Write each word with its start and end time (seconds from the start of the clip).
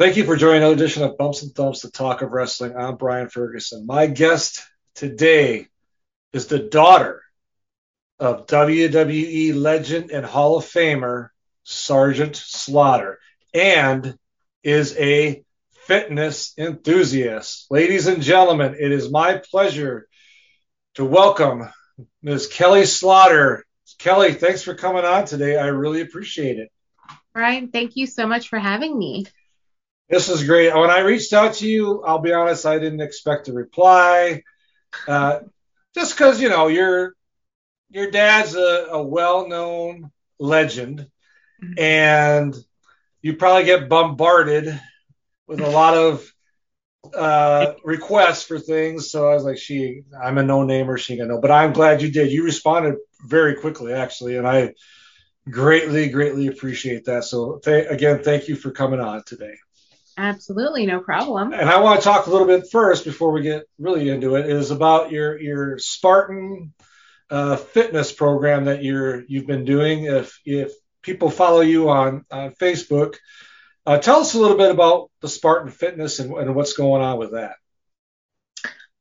Thank 0.00 0.16
you 0.16 0.24
for 0.24 0.34
joining 0.34 0.62
another 0.62 0.76
edition 0.76 1.02
of 1.02 1.18
Bumps 1.18 1.42
and 1.42 1.54
Thumps, 1.54 1.82
the 1.82 1.90
talk 1.90 2.22
of 2.22 2.32
wrestling. 2.32 2.74
I'm 2.74 2.96
Brian 2.96 3.28
Ferguson. 3.28 3.84
My 3.84 4.06
guest 4.06 4.66
today 4.94 5.66
is 6.32 6.46
the 6.46 6.58
daughter 6.58 7.20
of 8.18 8.46
WWE 8.46 9.54
legend 9.54 10.10
and 10.10 10.24
Hall 10.24 10.56
of 10.56 10.64
Famer 10.64 11.28
Sergeant 11.64 12.34
Slaughter 12.34 13.18
and 13.52 14.16
is 14.62 14.96
a 14.96 15.44
fitness 15.86 16.54
enthusiast. 16.56 17.66
Ladies 17.70 18.06
and 18.06 18.22
gentlemen, 18.22 18.76
it 18.80 18.92
is 18.92 19.10
my 19.10 19.42
pleasure 19.50 20.08
to 20.94 21.04
welcome 21.04 21.68
Ms. 22.22 22.46
Kelly 22.46 22.86
Slaughter. 22.86 23.66
Kelly, 23.98 24.32
thanks 24.32 24.62
for 24.62 24.74
coming 24.74 25.04
on 25.04 25.26
today. 25.26 25.58
I 25.58 25.66
really 25.66 26.00
appreciate 26.00 26.58
it. 26.58 26.72
Brian, 27.34 27.68
thank 27.68 27.96
you 27.96 28.06
so 28.06 28.26
much 28.26 28.48
for 28.48 28.58
having 28.58 28.98
me. 28.98 29.26
This 30.10 30.28
is 30.28 30.42
great. 30.42 30.74
When 30.74 30.90
I 30.90 31.00
reached 31.00 31.32
out 31.32 31.54
to 31.54 31.68
you, 31.68 32.02
I'll 32.02 32.18
be 32.18 32.32
honest, 32.32 32.66
I 32.66 32.80
didn't 32.80 33.00
expect 33.00 33.46
a 33.46 33.52
reply. 33.52 34.42
Uh, 35.06 35.40
just 35.94 36.14
because, 36.14 36.40
you 36.40 36.48
know, 36.48 36.66
your 36.66 37.14
your 37.90 38.10
dad's 38.10 38.56
a, 38.56 38.88
a 38.90 39.02
well-known 39.02 40.10
legend, 40.40 41.06
mm-hmm. 41.62 41.78
and 41.78 42.56
you 43.22 43.36
probably 43.36 43.64
get 43.64 43.88
bombarded 43.88 44.80
with 45.46 45.60
a 45.60 45.70
lot 45.70 45.96
of 45.96 46.32
uh, 47.14 47.74
requests 47.84 48.42
for 48.42 48.58
things. 48.58 49.12
So 49.12 49.28
I 49.28 49.34
was 49.34 49.44
like, 49.44 49.58
she, 49.58 50.02
I'm 50.20 50.38
a 50.38 50.42
no 50.42 50.64
namer. 50.64 50.98
She 50.98 51.16
gonna 51.16 51.28
know, 51.28 51.40
but 51.40 51.52
I'm 51.52 51.72
glad 51.72 52.02
you 52.02 52.10
did. 52.10 52.32
You 52.32 52.44
responded 52.44 52.96
very 53.26 53.54
quickly, 53.54 53.92
actually, 53.92 54.36
and 54.36 54.46
I 54.46 54.74
greatly, 55.48 56.08
greatly 56.08 56.48
appreciate 56.48 57.04
that. 57.04 57.24
So 57.24 57.60
th- 57.62 57.86
again, 57.88 58.24
thank 58.24 58.48
you 58.48 58.56
for 58.56 58.72
coming 58.72 59.00
on 59.00 59.22
today. 59.24 59.54
Absolutely, 60.16 60.86
no 60.86 61.00
problem. 61.00 61.52
And 61.52 61.68
I 61.68 61.80
want 61.80 62.00
to 62.00 62.04
talk 62.04 62.26
a 62.26 62.30
little 62.30 62.46
bit 62.46 62.70
first 62.70 63.04
before 63.04 63.32
we 63.32 63.42
get 63.42 63.64
really 63.78 64.08
into 64.08 64.34
it 64.34 64.48
is 64.48 64.70
about 64.70 65.10
your 65.10 65.40
your 65.40 65.78
Spartan 65.78 66.74
uh, 67.30 67.56
fitness 67.56 68.12
program 68.12 68.64
that 68.64 68.82
you're 68.82 69.22
you've 69.26 69.46
been 69.46 69.64
doing. 69.64 70.04
If 70.04 70.38
if 70.44 70.72
people 71.02 71.30
follow 71.30 71.60
you 71.60 71.90
on 71.90 72.24
on 72.30 72.52
Facebook, 72.52 73.16
uh, 73.86 73.98
tell 73.98 74.20
us 74.20 74.34
a 74.34 74.38
little 74.38 74.56
bit 74.56 74.70
about 74.70 75.10
the 75.20 75.28
Spartan 75.28 75.70
Fitness 75.70 76.18
and, 76.18 76.32
and 76.34 76.54
what's 76.54 76.74
going 76.74 77.02
on 77.02 77.18
with 77.18 77.32
that. 77.32 77.54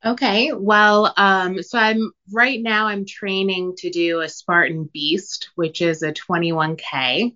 Okay, 0.05 0.53
well, 0.53 1.13
um, 1.17 1.61
so 1.61 1.77
I'm 1.77 2.11
right 2.31 2.61
now 2.61 2.87
I'm 2.87 3.05
training 3.05 3.75
to 3.79 3.89
do 3.89 4.21
a 4.21 4.29
Spartan 4.29 4.89
Beast, 4.93 5.49
which 5.55 5.81
is 5.81 6.03
a 6.03 6.13
21k. 6.13 7.35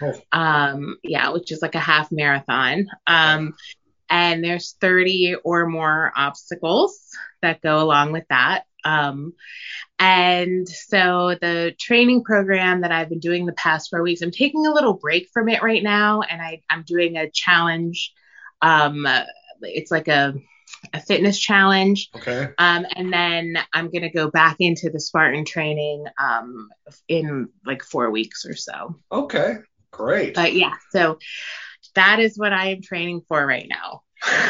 Oh. 0.00 0.20
Um, 0.32 0.96
yeah, 1.02 1.30
which 1.30 1.52
is 1.52 1.62
like 1.62 1.74
a 1.74 1.80
half 1.80 2.10
marathon. 2.10 2.88
Um, 3.06 3.54
and 4.10 4.44
there's 4.44 4.76
30 4.80 5.36
or 5.44 5.66
more 5.66 6.12
obstacles 6.14 7.10
that 7.42 7.62
go 7.62 7.80
along 7.80 8.12
with 8.12 8.24
that. 8.28 8.64
Um, 8.84 9.32
and 9.98 10.68
so 10.68 11.36
the 11.40 11.74
training 11.78 12.24
program 12.24 12.82
that 12.82 12.92
I've 12.92 13.08
been 13.08 13.20
doing 13.20 13.46
the 13.46 13.52
past 13.52 13.88
four 13.90 14.02
weeks, 14.02 14.20
I'm 14.20 14.30
taking 14.30 14.66
a 14.66 14.72
little 14.72 14.94
break 14.94 15.28
from 15.32 15.48
it 15.48 15.62
right 15.62 15.82
now, 15.82 16.20
and 16.22 16.42
I, 16.42 16.62
I'm 16.68 16.82
doing 16.82 17.16
a 17.16 17.30
challenge. 17.30 18.12
Um, 18.60 19.06
it's 19.62 19.90
like 19.90 20.08
a 20.08 20.34
a 20.92 21.00
fitness 21.00 21.38
challenge. 21.38 22.10
Okay. 22.14 22.48
Um, 22.58 22.86
and 22.94 23.12
then 23.12 23.56
I'm 23.72 23.90
gonna 23.90 24.10
go 24.10 24.30
back 24.30 24.56
into 24.58 24.90
the 24.90 25.00
Spartan 25.00 25.44
training 25.44 26.04
um, 26.18 26.68
in 27.08 27.48
like 27.64 27.82
four 27.82 28.10
weeks 28.10 28.44
or 28.44 28.54
so. 28.54 28.96
Okay. 29.10 29.58
Great. 29.96 30.34
But 30.34 30.54
yeah, 30.54 30.74
so 30.90 31.18
that 31.94 32.18
is 32.18 32.36
what 32.36 32.52
I 32.52 32.68
am 32.68 32.82
training 32.82 33.22
for 33.28 33.44
right 33.46 33.68
now. 33.68 34.02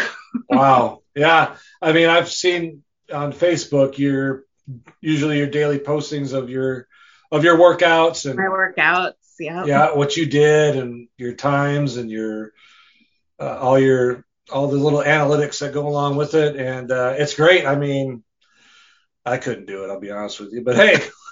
wow. 0.49 1.03
Yeah. 1.15 1.56
I 1.82 1.93
mean, 1.93 2.09
I've 2.09 2.31
seen 2.31 2.82
on 3.12 3.32
Facebook 3.32 3.99
your 3.99 4.44
usually 5.00 5.38
your 5.38 5.47
daily 5.47 5.78
postings 5.78 6.32
of 6.32 6.49
your 6.49 6.88
of 7.31 7.44
your 7.44 7.59
workouts 7.59 8.28
and 8.28 8.37
my 8.37 8.44
workouts. 8.44 9.12
Yeah. 9.38 9.65
Yeah, 9.66 9.94
what 9.94 10.16
you 10.16 10.27
did 10.27 10.77
and 10.77 11.09
your 11.19 11.34
times 11.34 11.97
and 11.97 12.11
your 12.11 12.53
uh, 13.38 13.59
all 13.59 13.78
your 13.78 14.25
all 14.50 14.69
the 14.69 14.76
little 14.76 15.03
analytics 15.03 15.59
that 15.61 15.75
go 15.75 15.87
along 15.87 16.16
with 16.16 16.34
it, 16.34 16.56
and 16.56 16.91
uh, 16.91 17.15
it's 17.19 17.34
great. 17.34 17.66
I 17.66 17.76
mean, 17.76 18.22
I 19.25 19.38
couldn't 19.38 19.66
do 19.66 19.84
it. 19.84 19.91
I'll 19.91 20.00
be 20.00 20.11
honest 20.11 20.41
with 20.41 20.53
you, 20.53 20.62
but 20.62 20.76
hey, 20.76 20.97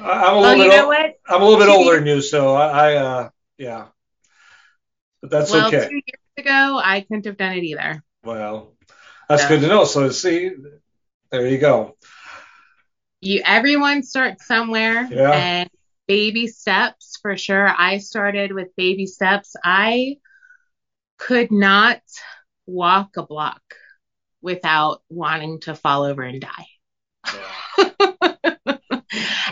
I'm 0.00 0.36
a 0.36 0.40
little 0.40 0.68
well, 0.68 0.90
bit. 0.90 1.04
Old, 1.04 1.14
I'm 1.28 1.42
a 1.42 1.44
little 1.44 1.60
bit 1.60 1.68
older 1.68 1.96
than 1.96 2.06
you, 2.06 2.20
so 2.20 2.54
I, 2.54 2.66
I 2.68 2.94
uh, 2.96 3.28
yeah, 3.58 3.86
but 5.20 5.30
that's 5.30 5.52
well, 5.52 5.68
okay. 5.68 5.88
Two 5.88 5.94
years 5.94 6.38
ago, 6.38 6.80
I 6.82 7.00
couldn't 7.02 7.26
have 7.26 7.36
done 7.36 7.52
it 7.52 7.64
either. 7.64 8.02
Well, 8.24 8.74
that's 9.28 9.42
so. 9.42 9.48
good 9.48 9.60
to 9.60 9.68
know. 9.68 9.84
So 9.84 10.10
see, 10.10 10.50
there 11.30 11.46
you 11.46 11.58
go. 11.58 11.96
You 13.20 13.42
everyone 13.44 14.02
starts 14.02 14.46
somewhere, 14.46 15.08
yeah. 15.10 15.30
and 15.30 15.70
baby 16.08 16.48
steps 16.48 17.18
for 17.22 17.36
sure. 17.36 17.68
I 17.68 17.98
started 17.98 18.52
with 18.52 18.74
baby 18.76 19.06
steps. 19.06 19.54
I 19.64 20.16
could 21.18 21.52
not 21.52 22.00
walk 22.66 23.16
a 23.16 23.22
block 23.22 23.62
without 24.42 25.02
wanting 25.08 25.60
to 25.60 25.74
fall 25.74 26.02
over 26.02 26.22
and 26.22 26.40
die. 26.40 26.66
Yeah. 27.26 27.40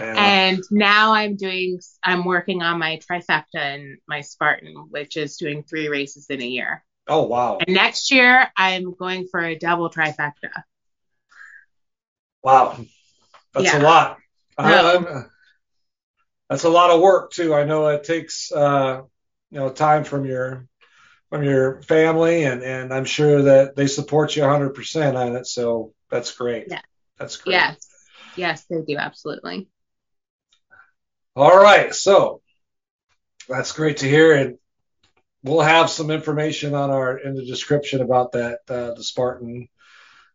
And 0.03 0.63
now 0.71 1.13
I'm 1.13 1.37
doing, 1.37 1.81
I'm 2.03 2.25
working 2.25 2.63
on 2.63 2.79
my 2.79 2.99
trifecta 3.09 3.45
and 3.55 3.99
my 4.07 4.21
Spartan, 4.21 4.75
which 4.91 5.17
is 5.17 5.37
doing 5.37 5.63
three 5.63 5.89
races 5.89 6.27
in 6.29 6.43
a 6.43 6.47
year. 6.47 6.85
Oh, 7.09 7.23
wow. 7.23 7.59
And 7.59 7.75
next 7.75 8.11
year, 8.11 8.51
I'm 8.57 8.95
going 8.95 9.27
for 9.31 9.41
a 9.41 9.57
double 9.57 9.91
trifecta. 9.91 10.51
Wow. 12.43 12.79
That's 13.55 13.67
yeah. 13.67 13.79
a 13.79 13.83
lot. 13.83 14.19
No. 14.59 15.25
that's 16.49 16.65
a 16.65 16.69
lot 16.69 16.91
of 16.91 17.01
work, 17.01 17.33
too. 17.33 17.55
I 17.55 17.65
know 17.65 17.89
it 17.89 18.05
takes, 18.05 18.53
uh, 18.53 19.03
you 19.51 19.59
know, 19.59 19.71
time 19.71 20.05
from 20.05 20.25
your 20.25 20.67
from 21.29 21.43
your 21.43 21.81
family, 21.83 22.45
and 22.45 22.63
and 22.63 22.93
I'm 22.93 23.07
sure 23.07 23.43
that 23.43 23.75
they 23.75 23.87
support 23.87 24.37
you 24.37 24.43
100% 24.43 25.15
on 25.17 25.37
it. 25.37 25.47
So 25.47 25.95
that's 26.11 26.33
great. 26.33 26.67
Yeah. 26.69 26.83
That's 27.19 27.37
great. 27.37 27.55
Yes. 27.55 27.89
Yes, 28.37 28.65
they 28.69 28.83
do 28.83 28.97
absolutely. 28.97 29.69
All 31.35 31.57
right, 31.57 31.95
so 31.95 32.43
that's 33.49 33.73
great 33.73 33.99
to 33.99 34.09
hear, 34.09 34.35
and 34.35 34.59
we'll 35.43 35.63
have 35.63 35.89
some 35.89 36.11
information 36.11 36.75
on 36.75 36.91
our 36.91 37.17
in 37.17 37.35
the 37.35 37.47
description 37.47 38.03
about 38.03 38.33
that 38.33 38.59
uh, 38.69 38.93
the 38.93 39.03
Spartan 39.03 39.69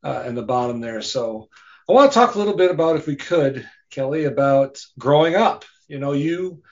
uh, 0.04 0.24
in 0.26 0.34
the 0.34 0.42
bottom 0.42 0.82
there. 0.82 1.04
So 1.04 1.50
I 1.88 1.94
want 1.94 2.12
to 2.12 2.16
talk 2.16 2.34
a 2.34 2.40
little 2.40 2.56
bit 2.56 2.72
about, 2.72 2.96
if 2.96 3.06
we 3.06 3.16
could, 3.16 3.70
Kelly, 3.92 4.24
about 4.24 4.80
growing 4.98 5.36
up. 5.36 5.66
You 5.88 6.00
know, 6.00 6.14
you 6.14 6.64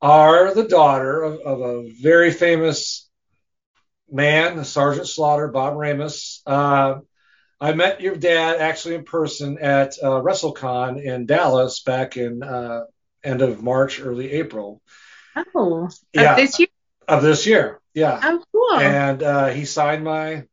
are 0.00 0.54
the 0.54 0.66
daughter 0.66 1.22
of, 1.22 1.40
of 1.40 1.60
a 1.60 1.92
very 2.00 2.30
famous 2.30 3.10
man, 4.10 4.64
Sergeant 4.64 5.06
Slaughter, 5.06 5.48
Bob 5.48 5.76
Remus. 5.76 6.40
Uh, 6.46 7.00
I 7.60 7.74
met 7.74 8.00
your 8.00 8.16
dad 8.16 8.58
actually 8.58 8.94
in 8.94 9.04
person 9.04 9.58
at 9.58 9.96
uh, 10.02 10.22
WrestleCon 10.22 11.04
in 11.04 11.26
Dallas 11.26 11.82
back 11.82 12.16
in 12.16 12.42
uh, 12.42 12.84
end 13.22 13.42
of 13.42 13.62
March, 13.62 14.00
early 14.00 14.32
April. 14.32 14.80
Oh, 15.54 15.88
yeah, 16.12 16.32
of 16.32 16.36
this 16.36 16.58
year. 16.58 16.68
Of 17.08 17.22
this 17.22 17.46
year, 17.46 17.80
yeah. 17.94 18.20
Oh, 18.22 18.44
cool. 18.52 18.78
And 18.78 19.22
uh, 19.22 19.48
he 19.48 19.64
signed 19.64 20.04
my 20.04 20.44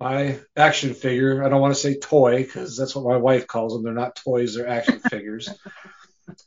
my 0.00 0.40
action 0.56 0.94
figure. 0.94 1.44
I 1.44 1.48
don't 1.48 1.60
want 1.60 1.74
to 1.74 1.80
say 1.80 1.98
toy 1.98 2.42
because 2.42 2.76
that's 2.76 2.94
what 2.94 3.04
my 3.04 3.18
wife 3.18 3.46
calls 3.46 3.72
them. 3.72 3.84
They're 3.84 3.92
not 3.92 4.16
toys; 4.16 4.54
they're 4.54 4.66
action 4.68 4.98
figures. 5.10 5.48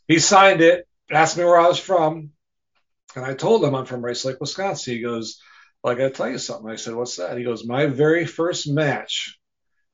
he 0.07 0.19
signed 0.19 0.61
it, 0.61 0.87
asked 1.09 1.37
me 1.37 1.45
where 1.45 1.59
I 1.59 1.67
was 1.67 1.79
from, 1.79 2.31
and 3.15 3.25
I 3.25 3.33
told 3.33 3.63
him 3.63 3.75
I'm 3.75 3.85
from 3.85 4.03
Rice 4.03 4.25
Lake, 4.25 4.41
Wisconsin. 4.41 4.95
He 4.95 5.01
goes, 5.01 5.39
"Well, 5.81 5.93
I 5.93 5.97
got 5.97 6.03
to 6.05 6.09
tell 6.11 6.29
you 6.29 6.37
something." 6.37 6.69
I 6.69 6.75
said, 6.75 6.95
"What's 6.95 7.15
that?" 7.15 7.37
He 7.37 7.43
goes, 7.43 7.65
"My 7.65 7.85
very 7.85 8.25
first 8.25 8.67
match 8.67 9.39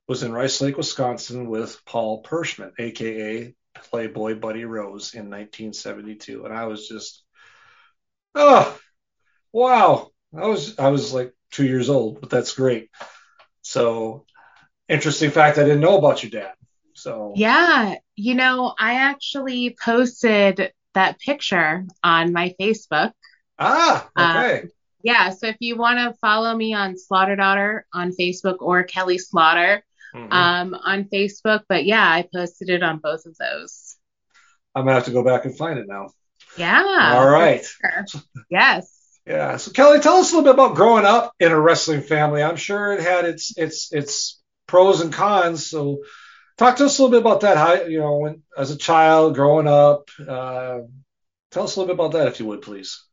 was 0.08 0.24
in 0.24 0.34
Rice 0.34 0.60
Lake, 0.60 0.78
Wisconsin 0.78 1.48
with 1.48 1.80
Paul 1.86 2.24
Perschmann, 2.24 2.72
aka 2.80 3.54
Playboy 3.76 4.36
Buddy 4.36 4.66
Rose 4.66 5.14
in 5.14 5.30
1972. 5.30 6.46
And 6.46 6.54
I 6.54 6.66
was 6.66 6.88
just, 6.88 7.24
oh, 8.36 8.78
wow. 9.52 10.12
I 10.36 10.48
was, 10.48 10.80
I 10.80 10.90
was 10.90 11.14
like 11.14 11.34
two 11.52 11.66
years 11.66 11.90
old, 11.90 12.22
but 12.22 12.30
that's 12.30 12.54
great. 12.54 12.90
So 13.62 14.26
interesting 14.88 15.32
fact. 15.32 15.58
I 15.58 15.64
didn't 15.64 15.82
know 15.82 15.98
about 15.98 16.24
your 16.24 16.32
dad. 16.32 16.54
So 16.94 17.34
yeah, 17.36 17.96
you 18.16 18.36
know, 18.36 18.74
I 18.78 18.96
actually 18.96 19.76
posted 19.84 20.72
that 20.94 21.20
picture 21.20 21.86
on 22.04 22.34
my 22.34 22.54
Facebook. 22.60 23.12
Ah, 23.58 24.10
okay. 24.18 24.68
yeah, 25.04 25.30
so 25.30 25.48
if 25.48 25.58
you 25.60 25.78
want 25.78 26.00
to 26.00 26.18
follow 26.20 26.56
me 26.56 26.74
on 26.74 26.98
Slaughter 26.98 27.36
Daughter 27.36 27.86
on 27.94 28.12
Facebook 28.12 28.58
or 28.60 28.84
Kelly 28.84 29.18
Slaughter, 29.18 29.84
mm-hmm. 30.14 30.32
um, 30.32 30.74
on 30.74 31.06
Facebook. 31.06 31.64
But 31.68 31.86
yeah, 31.86 32.08
I 32.08 32.28
posted 32.34 32.70
it 32.70 32.84
on 32.84 33.00
both 33.00 33.26
of 33.26 33.38
those. 33.38 33.98
I'm 34.76 34.86
gonna 34.86 34.96
have 34.96 35.06
to 35.06 35.12
go 35.12 35.24
back 35.24 35.46
and 35.46 35.56
find 35.56 35.80
it 35.80 35.88
now. 35.88 36.10
Yeah. 36.58 37.14
All 37.16 37.30
right. 37.30 37.64
Sure. 37.64 38.06
Yes. 38.50 38.98
Yeah. 39.26 39.58
So 39.58 39.72
Kelly, 39.72 40.00
tell 40.00 40.18
us 40.18 40.32
a 40.32 40.36
little 40.36 40.52
bit 40.52 40.60
about 40.60 40.76
growing 40.76 41.06
up 41.06 41.34
in 41.40 41.52
a 41.52 41.60
wrestling 41.60 42.02
family. 42.02 42.44
I'm 42.44 42.56
sure 42.56 42.94
it 42.94 43.02
had 43.02 43.26
its 43.26 43.58
its 43.58 43.94
its 43.94 44.42
pros 44.68 45.02
and 45.02 45.14
cons. 45.14 45.68
So 45.68 46.04
talk 46.58 46.78
to 46.78 46.86
us 46.86 46.98
a 46.98 47.04
little 47.04 47.20
bit 47.20 47.26
about 47.26 47.42
that. 47.42 47.58
How 47.58 47.86
you 47.86 48.00
know 48.00 48.18
when 48.18 48.44
as 48.58 48.72
a 48.72 48.78
child 48.78 49.36
growing 49.36 49.68
up. 49.68 50.10
Uh, 50.20 50.82
tell 51.52 51.64
us 51.64 51.76
a 51.76 51.80
little 51.80 51.96
bit 51.96 52.00
about 52.04 52.14
that, 52.18 52.28
if 52.28 52.40
you 52.40 52.46
would, 52.48 52.62
please. 52.62 53.04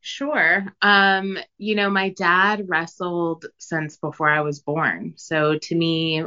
Sure. 0.00 0.66
Um, 0.80 1.38
you 1.58 1.74
know, 1.74 1.90
my 1.90 2.10
dad 2.10 2.64
wrestled 2.68 3.46
since 3.58 3.96
before 3.96 4.30
I 4.30 4.40
was 4.40 4.60
born. 4.60 5.14
So 5.16 5.58
to 5.58 5.74
me, 5.74 6.24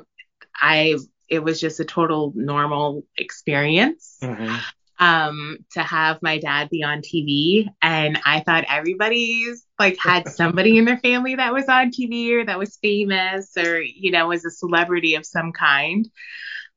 I 0.55 0.95
it 1.27 1.43
was 1.43 1.59
just 1.59 1.79
a 1.79 1.85
total 1.85 2.31
normal 2.35 3.05
experience. 3.17 4.17
Mm-hmm. 4.21 4.55
Um, 4.99 5.57
to 5.71 5.81
have 5.81 6.21
my 6.21 6.37
dad 6.37 6.69
be 6.69 6.83
on 6.83 7.01
TV 7.01 7.67
and 7.81 8.19
I 8.25 8.41
thought 8.41 8.63
everybody's 8.69 9.65
like 9.79 9.97
had 9.97 10.27
somebody 10.29 10.77
in 10.77 10.85
their 10.85 10.99
family 10.99 11.35
that 11.35 11.51
was 11.51 11.67
on 11.67 11.89
TV 11.89 12.31
or 12.33 12.45
that 12.45 12.59
was 12.59 12.77
famous 12.77 13.57
or 13.57 13.81
you 13.81 14.11
know 14.11 14.27
was 14.27 14.45
a 14.45 14.51
celebrity 14.51 15.15
of 15.15 15.25
some 15.25 15.51
kind. 15.51 16.09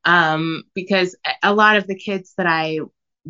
Um, 0.07 0.63
because 0.75 1.15
a 1.43 1.53
lot 1.53 1.77
of 1.77 1.87
the 1.87 1.99
kids 1.99 2.33
that 2.39 2.47
I 2.47 2.79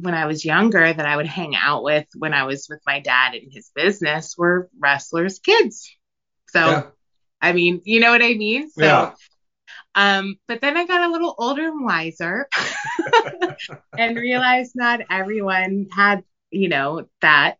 when 0.00 0.14
I 0.14 0.26
was 0.26 0.44
younger 0.44 0.92
that 0.92 1.06
I 1.06 1.16
would 1.16 1.26
hang 1.26 1.56
out 1.56 1.82
with 1.82 2.06
when 2.16 2.34
I 2.34 2.44
was 2.44 2.66
with 2.68 2.80
my 2.86 3.00
dad 3.00 3.34
in 3.34 3.50
his 3.50 3.70
business 3.74 4.36
were 4.36 4.68
wrestlers' 4.78 5.38
kids. 5.38 5.90
So, 6.48 6.66
yeah. 6.66 6.82
I 7.40 7.52
mean, 7.52 7.80
you 7.84 8.00
know 8.00 8.10
what 8.10 8.22
I 8.22 8.34
mean? 8.34 8.70
So, 8.70 8.84
yeah. 8.84 9.12
um, 9.94 10.36
but 10.46 10.60
then 10.60 10.76
I 10.76 10.86
got 10.86 11.08
a 11.08 11.10
little 11.10 11.34
older 11.38 11.66
and 11.66 11.82
wiser 11.84 12.46
and 13.98 14.16
realized 14.16 14.72
not 14.74 15.00
everyone 15.10 15.86
had, 15.90 16.24
you 16.50 16.68
know, 16.68 17.08
that. 17.22 17.56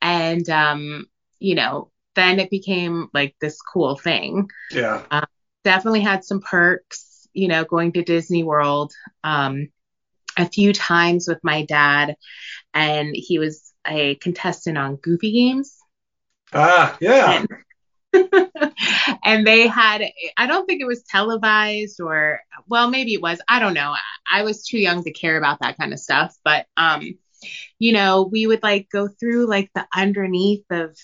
And, 0.00 0.48
um, 0.48 1.06
you 1.38 1.56
know, 1.56 1.90
then 2.14 2.40
it 2.40 2.48
became 2.48 3.08
like 3.12 3.36
this 3.38 3.60
cool 3.60 3.96
thing. 3.96 4.48
Yeah. 4.70 5.02
Um, 5.10 5.26
definitely 5.62 6.00
had 6.00 6.24
some 6.24 6.40
perks, 6.40 7.28
you 7.34 7.48
know, 7.48 7.64
going 7.64 7.92
to 7.92 8.02
Disney 8.02 8.44
World. 8.44 8.92
Um, 9.22 9.68
a 10.36 10.48
few 10.48 10.72
times 10.72 11.26
with 11.28 11.38
my 11.42 11.64
dad, 11.64 12.16
and 12.74 13.14
he 13.14 13.38
was 13.38 13.72
a 13.86 14.16
contestant 14.16 14.78
on 14.78 14.96
Goofy 14.96 15.32
Games. 15.32 15.76
Ah, 16.52 16.96
yeah. 17.00 17.44
And, 18.12 18.72
and 19.24 19.46
they 19.46 19.66
had, 19.66 20.02
I 20.36 20.46
don't 20.46 20.66
think 20.66 20.80
it 20.80 20.86
was 20.86 21.02
televised 21.02 22.00
or, 22.00 22.40
well, 22.66 22.90
maybe 22.90 23.14
it 23.14 23.22
was. 23.22 23.40
I 23.48 23.58
don't 23.58 23.74
know. 23.74 23.94
I 24.30 24.42
was 24.42 24.64
too 24.64 24.78
young 24.78 25.02
to 25.04 25.12
care 25.12 25.36
about 25.36 25.60
that 25.60 25.76
kind 25.76 25.92
of 25.92 25.98
stuff. 25.98 26.34
But, 26.44 26.66
um, 26.76 27.18
you 27.78 27.92
know, 27.92 28.28
we 28.30 28.46
would 28.46 28.62
like 28.62 28.88
go 28.90 29.08
through 29.08 29.46
like 29.46 29.70
the 29.74 29.86
underneath 29.94 30.64
of 30.70 30.96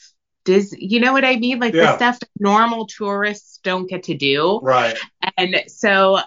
Disney, 0.44 0.86
you 0.86 1.00
know 1.00 1.12
what 1.12 1.24
I 1.24 1.36
mean? 1.36 1.60
Like 1.60 1.74
yeah. 1.74 1.92
the 1.92 1.96
stuff 1.96 2.18
normal 2.38 2.86
tourists 2.86 3.60
don't 3.62 3.88
get 3.88 4.04
to 4.04 4.14
do. 4.14 4.58
Right. 4.62 4.98
And 5.36 5.64
so 5.68 6.18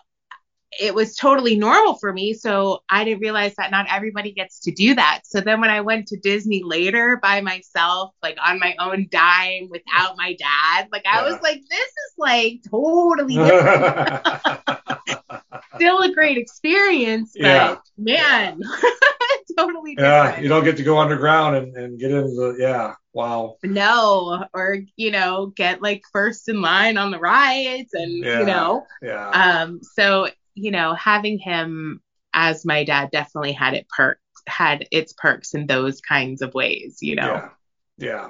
it 0.80 0.94
was 0.94 1.16
totally 1.16 1.56
normal 1.56 1.96
for 1.96 2.12
me. 2.12 2.34
So 2.34 2.84
I 2.90 3.04
didn't 3.04 3.22
realize 3.22 3.56
that 3.56 3.72
not 3.72 3.88
everybody 3.90 4.32
gets 4.32 4.60
to 4.62 4.72
do 4.72 4.96
that. 4.96 5.22
So 5.26 5.42
then 5.42 5.62
when 5.62 5.70
I 5.70 5.82
went 5.82 6.08
to 6.08 6.18
Disney 6.18 6.64
later 6.64 7.20
by 7.22 7.42
myself, 7.42 8.14
like 8.22 8.38
on 8.44 8.60
my 8.60 8.76
own 8.80 9.08
dime 9.10 9.70
without 9.70 10.18
my 10.18 10.36
dad, 10.36 10.88
like 10.92 11.06
I 11.06 11.24
was 11.24 11.42
like, 11.42 11.62
this 11.70 11.80
is 11.80 12.14
like 12.18 12.62
totally 12.70 13.36
Still 15.76 16.02
a 16.02 16.14
great 16.14 16.38
experience, 16.38 17.34
but 17.38 17.46
yeah. 17.46 17.78
man, 17.98 18.62
totally 19.58 19.96
different. 19.96 20.38
Yeah, 20.38 20.40
you 20.40 20.48
don't 20.48 20.64
get 20.64 20.78
to 20.78 20.84
go 20.84 21.00
underground 21.00 21.58
and, 21.58 21.76
and 21.76 22.00
get 22.00 22.12
into 22.12 22.30
the, 22.30 22.56
yeah, 22.60 22.94
wow. 23.14 23.58
No, 23.64 24.46
or, 24.54 24.78
you 24.96 25.12
know, 25.12 25.48
get 25.48 25.82
like 25.82 26.04
first 26.12 26.48
in 26.48 26.62
line 26.62 26.98
on 26.98 27.12
the 27.12 27.20
rides 27.20 27.94
and, 27.94 28.24
yeah. 28.24 28.40
you 28.40 28.46
know. 28.46 28.86
Yeah. 29.02 29.30
Um, 29.30 29.82
so 29.82 30.30
you 30.56 30.72
know, 30.72 30.94
having 30.94 31.38
him 31.38 32.02
as 32.34 32.66
my 32.66 32.84
dad 32.84 33.12
definitely 33.12 33.54
had 33.54 33.76
it 33.76 33.88
perks 33.90 34.20
had 34.48 34.88
its 34.92 35.14
perks 35.14 35.54
in 35.54 35.66
those 35.68 36.02
kinds 36.02 36.42
of 36.42 36.54
ways, 36.54 37.00
you 37.02 37.16
know. 37.16 37.28
Yeah. 37.28 37.50
Yeah. 37.98 38.30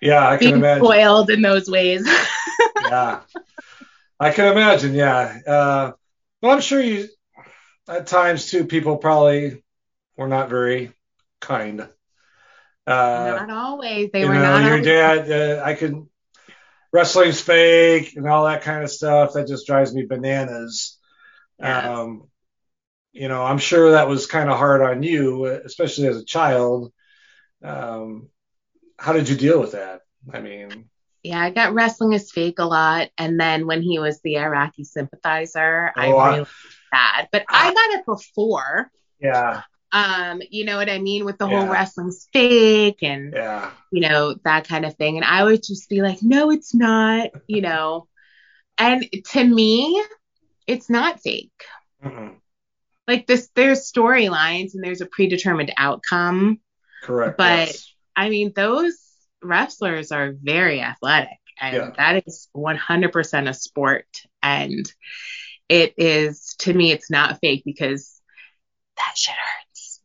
Yeah, 0.00 0.28
I 0.28 0.36
Being 0.36 0.52
can 0.52 0.60
imagine. 0.60 0.84
Spoiled 0.84 1.30
in 1.30 1.42
those 1.42 1.68
ways. 1.68 2.06
yeah. 2.82 3.20
I 4.18 4.30
can 4.32 4.52
imagine, 4.52 4.94
yeah. 4.94 5.38
Uh, 5.46 5.92
but 6.40 6.48
I'm 6.48 6.60
sure 6.60 6.80
you 6.80 7.08
at 7.88 8.06
times 8.06 8.50
too 8.50 8.64
people 8.64 8.96
probably 8.96 9.62
were 10.16 10.28
not 10.28 10.48
very 10.48 10.92
kind. 11.40 11.80
Uh, 12.86 13.46
not 13.46 13.50
always. 13.50 14.10
They 14.12 14.24
were 14.24 14.34
know, 14.34 14.42
not. 14.42 14.62
Your 14.62 14.72
always. 14.72 14.86
dad, 14.86 15.30
uh, 15.30 15.62
I 15.64 15.74
can 15.74 16.08
wrestling's 16.92 17.40
fake 17.40 18.16
and 18.16 18.28
all 18.28 18.46
that 18.46 18.62
kind 18.62 18.82
of 18.82 18.90
stuff. 18.90 19.34
That 19.34 19.48
just 19.48 19.66
drives 19.66 19.94
me 19.94 20.06
bananas. 20.06 20.95
Um, 21.60 22.28
you 23.12 23.28
know, 23.28 23.42
I'm 23.42 23.58
sure 23.58 23.92
that 23.92 24.08
was 24.08 24.26
kind 24.26 24.50
of 24.50 24.58
hard 24.58 24.82
on 24.82 25.02
you, 25.02 25.46
especially 25.46 26.06
as 26.06 26.18
a 26.18 26.24
child. 26.24 26.92
Um, 27.62 28.28
how 28.98 29.12
did 29.12 29.28
you 29.28 29.36
deal 29.36 29.60
with 29.60 29.72
that? 29.72 30.02
I 30.32 30.40
mean, 30.40 30.90
yeah, 31.22 31.40
I 31.40 31.50
got 31.50 31.74
wrestling 31.74 32.12
is 32.12 32.30
fake 32.30 32.58
a 32.58 32.64
lot, 32.64 33.08
and 33.18 33.40
then 33.40 33.66
when 33.66 33.82
he 33.82 33.98
was 33.98 34.20
the 34.20 34.38
Iraqi 34.38 34.84
sympathizer, 34.84 35.92
oh, 35.96 36.16
I 36.16 36.36
really 36.36 36.46
bad. 36.92 37.28
But 37.32 37.44
I 37.48 37.72
got 37.72 37.98
it 37.98 38.06
before. 38.06 38.90
Yeah. 39.20 39.62
Um, 39.92 40.42
you 40.50 40.64
know 40.64 40.76
what 40.76 40.90
I 40.90 40.98
mean 40.98 41.24
with 41.24 41.38
the 41.38 41.48
yeah. 41.48 41.60
whole 41.60 41.68
wrestling's 41.72 42.28
fake 42.32 43.02
and 43.02 43.32
yeah. 43.32 43.70
you 43.90 44.00
know 44.06 44.34
that 44.44 44.68
kind 44.68 44.84
of 44.84 44.94
thing, 44.96 45.16
and 45.16 45.24
I 45.24 45.44
would 45.44 45.62
just 45.62 45.88
be 45.88 46.02
like, 46.02 46.18
no, 46.22 46.50
it's 46.50 46.74
not, 46.74 47.30
you 47.46 47.62
know. 47.62 48.08
And 48.78 49.06
to 49.30 49.42
me, 49.42 50.02
it's 50.66 50.90
not 50.90 51.20
fake. 51.20 51.52
mm 52.04 52.36
Like 53.06 53.26
this, 53.26 53.48
there's 53.54 53.90
storylines 53.90 54.74
and 54.74 54.82
there's 54.82 55.00
a 55.00 55.06
predetermined 55.06 55.72
outcome. 55.76 56.60
Correct. 57.02 57.38
But 57.38 57.68
yes. 57.68 57.94
I 58.14 58.30
mean, 58.30 58.52
those 58.54 58.96
wrestlers 59.42 60.10
are 60.12 60.34
very 60.40 60.80
athletic, 60.80 61.38
and 61.60 61.76
yeah. 61.76 61.90
that 61.96 62.26
is 62.26 62.48
100% 62.56 63.48
a 63.48 63.54
sport. 63.54 64.06
And 64.42 64.90
it 65.68 65.94
is, 65.96 66.54
to 66.60 66.72
me, 66.72 66.92
it's 66.92 67.10
not 67.10 67.38
fake 67.40 67.62
because 67.64 68.20
that 68.96 69.12
shit 69.16 69.34
hurts. 69.34 70.00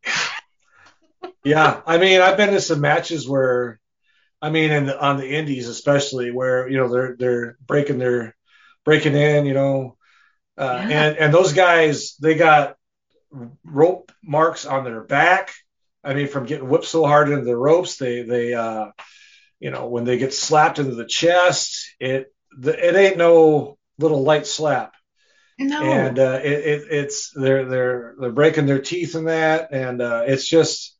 yeah, 1.43 1.81
I 1.85 1.97
mean, 1.97 2.21
I've 2.21 2.37
been 2.37 2.51
to 2.51 2.61
some 2.61 2.81
matches 2.81 3.27
where, 3.27 3.79
I 4.41 4.49
mean, 4.49 4.71
and 4.71 4.91
on 4.91 5.17
the 5.17 5.29
indies 5.29 5.67
especially, 5.67 6.31
where 6.31 6.67
you 6.67 6.77
know 6.77 6.87
they're 6.87 7.15
they're 7.17 7.57
breaking 7.65 7.99
their 7.99 8.35
breaking 8.83 9.15
in, 9.15 9.45
you 9.45 9.53
know. 9.53 9.97
Uh, 10.61 10.85
yeah. 10.87 11.05
and 11.05 11.17
and 11.17 11.33
those 11.33 11.53
guys 11.53 12.15
they 12.17 12.35
got 12.35 12.75
rope 13.65 14.11
marks 14.23 14.65
on 14.65 14.83
their 14.83 15.01
back. 15.01 15.51
I 16.03 16.13
mean, 16.13 16.27
from 16.27 16.45
getting 16.45 16.69
whipped 16.69 16.85
so 16.85 17.05
hard 17.05 17.29
into 17.29 17.45
the 17.45 17.57
ropes, 17.57 17.97
they 17.97 18.21
they 18.21 18.53
uh, 18.53 18.87
you 19.59 19.71
know 19.71 19.87
when 19.87 20.03
they 20.03 20.17
get 20.17 20.33
slapped 20.33 20.77
into 20.77 20.93
the 20.93 21.05
chest, 21.05 21.95
it 21.99 22.31
the, 22.57 22.73
it 22.77 22.95
ain't 22.95 23.17
no 23.17 23.79
little 23.97 24.21
light 24.21 24.45
slap. 24.45 24.93
No. 25.57 25.81
And 25.83 26.17
uh, 26.19 26.39
it, 26.43 26.51
it, 26.51 26.87
it's 26.89 27.31
they're 27.35 27.65
they're 27.65 28.15
they're 28.19 28.31
breaking 28.31 28.65
their 28.65 28.81
teeth 28.81 29.15
in 29.15 29.25
that, 29.25 29.69
and 29.71 30.01
uh, 30.01 30.23
it's 30.27 30.47
just 30.47 30.95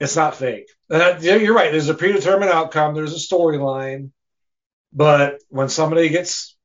it's 0.00 0.16
not 0.16 0.36
fake. 0.36 0.70
And 0.90 1.22
you're 1.22 1.54
right. 1.54 1.72
There's 1.72 1.88
a 1.88 1.94
predetermined 1.94 2.50
outcome. 2.50 2.94
There's 2.94 3.14
a 3.14 3.34
storyline, 3.34 4.12
but 4.92 5.40
when 5.48 5.68
somebody 5.68 6.08
gets 6.08 6.56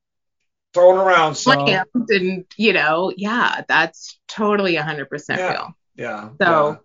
thrown 0.74 0.98
around 0.98 1.36
some, 1.36 1.66
and 1.94 2.44
you 2.56 2.72
know, 2.72 3.12
yeah, 3.16 3.62
that's 3.66 4.18
totally 4.28 4.74
100% 4.74 5.06
yeah, 5.28 5.50
real. 5.50 5.76
Yeah. 5.96 6.28
So, 6.40 6.80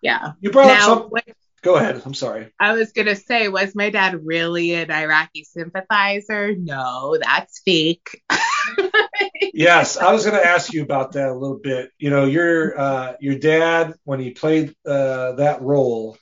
yeah. 0.00 0.20
yeah. 0.22 0.32
You 0.40 0.50
brought 0.50 0.68
now, 0.68 0.92
up 0.92 0.98
some. 1.00 1.08
What, 1.08 1.24
Go 1.62 1.74
ahead. 1.74 2.00
I'm 2.04 2.14
sorry. 2.14 2.52
I 2.60 2.72
was 2.72 2.92
gonna 2.92 3.16
say, 3.16 3.48
was 3.48 3.74
my 3.74 3.90
dad 3.90 4.24
really 4.24 4.74
an 4.74 4.90
Iraqi 4.92 5.42
sympathizer? 5.42 6.54
No, 6.54 7.18
that's 7.20 7.60
fake. 7.64 8.22
yes, 9.52 9.96
I 9.96 10.12
was 10.12 10.24
gonna 10.24 10.38
ask 10.38 10.72
you 10.72 10.82
about 10.82 11.12
that 11.12 11.28
a 11.28 11.34
little 11.34 11.58
bit. 11.58 11.90
You 11.98 12.10
know, 12.10 12.26
your 12.26 12.78
uh, 12.78 13.12
your 13.20 13.38
dad 13.38 13.94
when 14.04 14.20
he 14.20 14.30
played 14.30 14.74
uh, 14.86 15.32
that 15.32 15.60
role, 15.60 16.16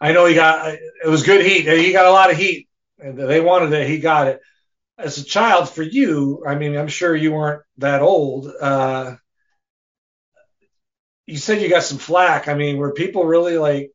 I 0.00 0.12
know 0.12 0.26
he 0.26 0.34
got 0.34 0.68
it 0.74 1.08
was 1.08 1.22
good 1.22 1.44
heat. 1.44 1.66
He 1.66 1.92
got 1.92 2.06
a 2.06 2.12
lot 2.12 2.30
of 2.30 2.36
heat, 2.36 2.68
and 2.98 3.18
they 3.18 3.40
wanted 3.40 3.72
it. 3.72 3.88
He 3.88 3.98
got 3.98 4.26
it. 4.26 4.40
As 4.96 5.18
a 5.18 5.24
child, 5.24 5.68
for 5.68 5.82
you, 5.82 6.44
I 6.46 6.54
mean, 6.54 6.76
I'm 6.76 6.88
sure 6.88 7.14
you 7.16 7.32
weren't 7.32 7.62
that 7.78 8.00
old. 8.00 8.50
Uh, 8.60 9.16
you 11.26 11.36
said 11.36 11.60
you 11.60 11.68
got 11.68 11.82
some 11.82 11.98
flack. 11.98 12.48
I 12.48 12.54
mean, 12.54 12.76
were 12.76 12.92
people 12.92 13.24
really 13.24 13.58
like 13.58 13.90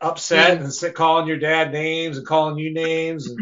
upset 0.00 0.58
yeah. 0.58 0.64
and 0.64 0.72
sit 0.72 0.94
calling 0.94 1.26
your 1.26 1.38
dad 1.38 1.72
names 1.72 2.18
and 2.18 2.26
calling 2.26 2.58
you 2.58 2.72
names 2.72 3.28
and 3.28 3.38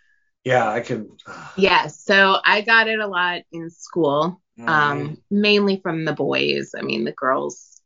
yeah 0.44 0.68
i 0.68 0.80
can 0.80 1.10
yeah 1.56 1.86
so 1.88 2.38
i 2.44 2.60
got 2.60 2.88
it 2.88 3.00
a 3.00 3.06
lot 3.06 3.42
in 3.52 3.68
school 3.70 4.40
mm-hmm. 4.58 4.68
um 4.68 5.18
mainly 5.30 5.80
from 5.82 6.04
the 6.04 6.12
boys 6.12 6.74
i 6.78 6.82
mean 6.82 7.04
the 7.04 7.12
girls 7.12 7.77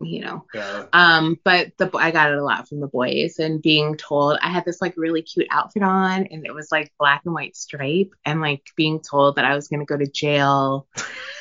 you 0.00 0.20
know 0.20 0.44
yeah. 0.54 0.84
um 0.92 1.36
but 1.44 1.72
the 1.78 1.90
i 1.96 2.10
got 2.12 2.30
it 2.30 2.38
a 2.38 2.44
lot 2.44 2.68
from 2.68 2.80
the 2.80 2.86
boys 2.86 3.38
and 3.40 3.60
being 3.60 3.96
told 3.96 4.38
i 4.42 4.48
had 4.48 4.64
this 4.64 4.80
like 4.80 4.94
really 4.96 5.22
cute 5.22 5.48
outfit 5.50 5.82
on 5.82 6.26
and 6.30 6.46
it 6.46 6.54
was 6.54 6.70
like 6.70 6.92
black 6.98 7.22
and 7.24 7.34
white 7.34 7.56
stripe 7.56 8.14
and 8.24 8.40
like 8.40 8.62
being 8.76 9.00
told 9.00 9.36
that 9.36 9.44
i 9.44 9.56
was 9.56 9.68
to 9.80 9.86
go 9.86 9.96
to 9.96 10.10
jail 10.10 10.86